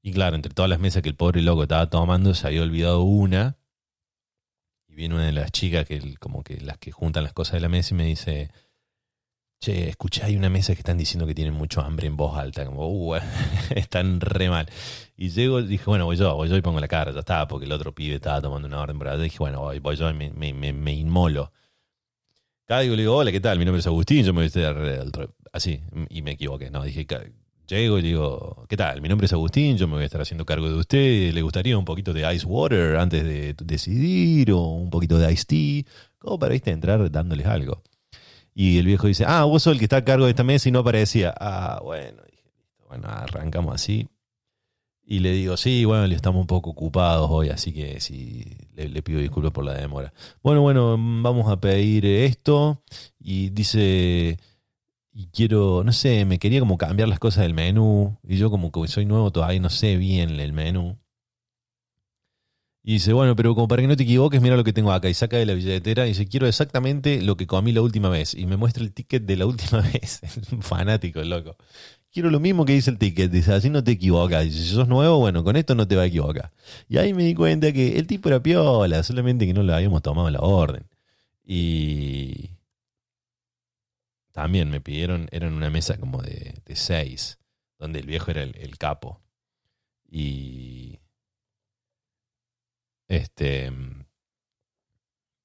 [0.00, 3.02] Y claro, entre todas las mesas que el pobre loco estaba tomando, se había olvidado
[3.02, 3.58] una.
[4.86, 7.60] Y viene una de las chicas, que como que las que juntan las cosas de
[7.60, 8.50] la mesa, y me dice,
[9.60, 12.64] che, escuché, hay una mesa que están diciendo que tienen mucho hambre en voz alta,
[12.66, 13.16] como, uh,
[13.74, 14.68] están re mal.
[15.16, 17.66] Y llego, dije, bueno, voy yo, voy yo y pongo la cara, ya está, porque
[17.66, 19.22] el otro pibe estaba tomando una orden por allá.
[19.22, 21.52] Dije, bueno, voy, voy yo y me, inmolo.
[22.66, 23.58] Cada digo, le digo, hola, ¿qué tal?
[23.58, 25.80] Mi nombre es Agustín, yo me voy a estar así,
[26.10, 27.06] y me equivoqué, no, dije,
[27.66, 29.00] llego y digo, ¿qué tal?
[29.00, 31.78] Mi nombre es Agustín, yo me voy a estar haciendo cargo de usted, ¿le gustaría
[31.78, 35.92] un poquito de ice water antes de decidir o un poquito de ice tea?
[36.18, 37.82] Como para, viste, entrar dándoles algo.
[38.60, 40.68] Y el viejo dice, ah, vos sos el que está a cargo de esta mesa
[40.68, 41.32] y no aparecía.
[41.38, 42.42] Ah, bueno, dije,
[42.88, 44.08] bueno, arrancamos así.
[45.04, 48.44] Y le digo, sí, bueno, estamos un poco ocupados hoy, así que sí,
[48.74, 50.12] le, le pido disculpas por la demora.
[50.42, 52.82] Bueno, bueno, vamos a pedir esto.
[53.20, 54.40] Y dice,
[55.12, 58.18] y quiero, no sé, me quería como cambiar las cosas del menú.
[58.26, 60.98] Y yo como que soy nuevo todavía no sé bien el menú.
[62.88, 65.10] Y dice, bueno, pero como para que no te equivoques, mira lo que tengo acá.
[65.10, 68.32] Y saca de la billetera y dice, quiero exactamente lo que comí la última vez.
[68.32, 70.22] Y me muestra el ticket de la última vez.
[70.60, 71.58] Fanático, loco.
[72.10, 73.30] Quiero lo mismo que dice el ticket.
[73.30, 74.42] Dice, así no te equivocas.
[74.42, 76.50] Dice, si sos nuevo, bueno, con esto no te va a equivocar.
[76.88, 80.00] Y ahí me di cuenta que el tipo era piola, solamente que no le habíamos
[80.00, 80.86] tomado la orden.
[81.44, 82.52] Y
[84.32, 87.38] también me pidieron, era en una mesa como de, seis,
[87.78, 89.20] donde el viejo era el capo.
[90.10, 91.00] Y
[93.08, 93.72] este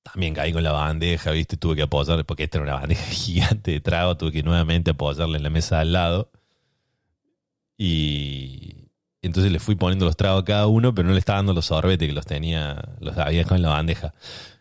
[0.03, 1.57] también caí con la bandeja, ¿viste?
[1.57, 5.37] Tuve que apoyarle, porque esta era una bandeja gigante de trago, tuve que nuevamente apoyarle
[5.37, 6.31] en la mesa al lado.
[7.77, 8.89] Y
[9.21, 11.65] entonces le fui poniendo los tragos a cada uno, pero no le estaba dando los
[11.65, 14.13] sorbetes que los tenía, los había en la bandeja.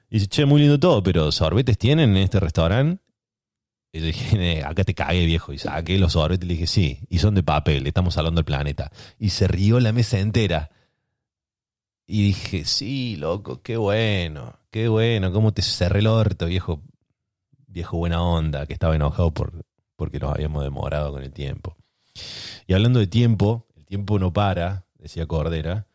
[0.09, 3.03] Y dice, che, muy lindo todo, pero ¿sorbetes tienen en este restaurante?
[3.93, 5.53] Y yo dije, "Eh, acá te cagué, viejo.
[5.53, 8.47] Y saqué los sorbetes y le dije, sí, y son de papel, estamos hablando del
[8.47, 8.91] planeta.
[9.19, 10.71] Y se rió la mesa entera.
[12.15, 16.83] Y dije, sí, loco, qué bueno, qué bueno, cómo te cerré el orto, viejo,
[17.69, 19.65] viejo buena onda, que estaba enojado por,
[19.97, 21.75] porque nos habíamos demorado con el tiempo.
[22.67, 25.87] Y hablando de tiempo, el tiempo no para, decía Cordera.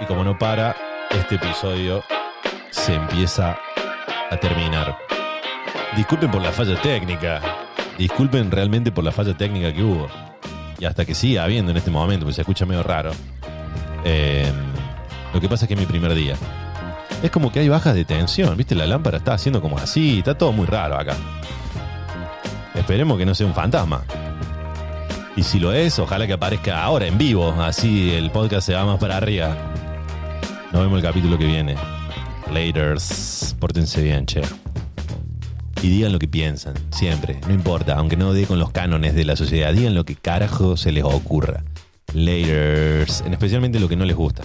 [0.00, 0.74] Y como no para,
[1.10, 2.02] este episodio
[2.70, 3.58] se empieza
[4.30, 4.96] a terminar.
[5.94, 7.42] Disculpen por la falla técnica.
[7.98, 10.31] Disculpen realmente por la falla técnica que hubo.
[10.82, 13.12] Y hasta que siga habiendo en este momento, porque se escucha medio raro.
[14.04, 14.50] Eh,
[15.32, 16.34] lo que pasa es que es mi primer día.
[17.22, 18.74] Es como que hay bajas de tensión, ¿viste?
[18.74, 21.14] La lámpara está haciendo como así, está todo muy raro acá.
[22.74, 24.02] Esperemos que no sea un fantasma.
[25.36, 28.84] Y si lo es, ojalá que aparezca ahora en vivo, así el podcast se va
[28.84, 29.56] más para arriba.
[30.72, 31.76] Nos vemos el capítulo que viene.
[32.52, 33.54] Laters.
[33.60, 34.42] Pórtense bien, che.
[35.82, 39.24] Y digan lo que piensan, siempre, no importa, aunque no dé con los cánones de
[39.24, 41.64] la sociedad, digan lo que carajo se les ocurra.
[42.14, 44.44] Laters, en especialmente lo que no les gusta.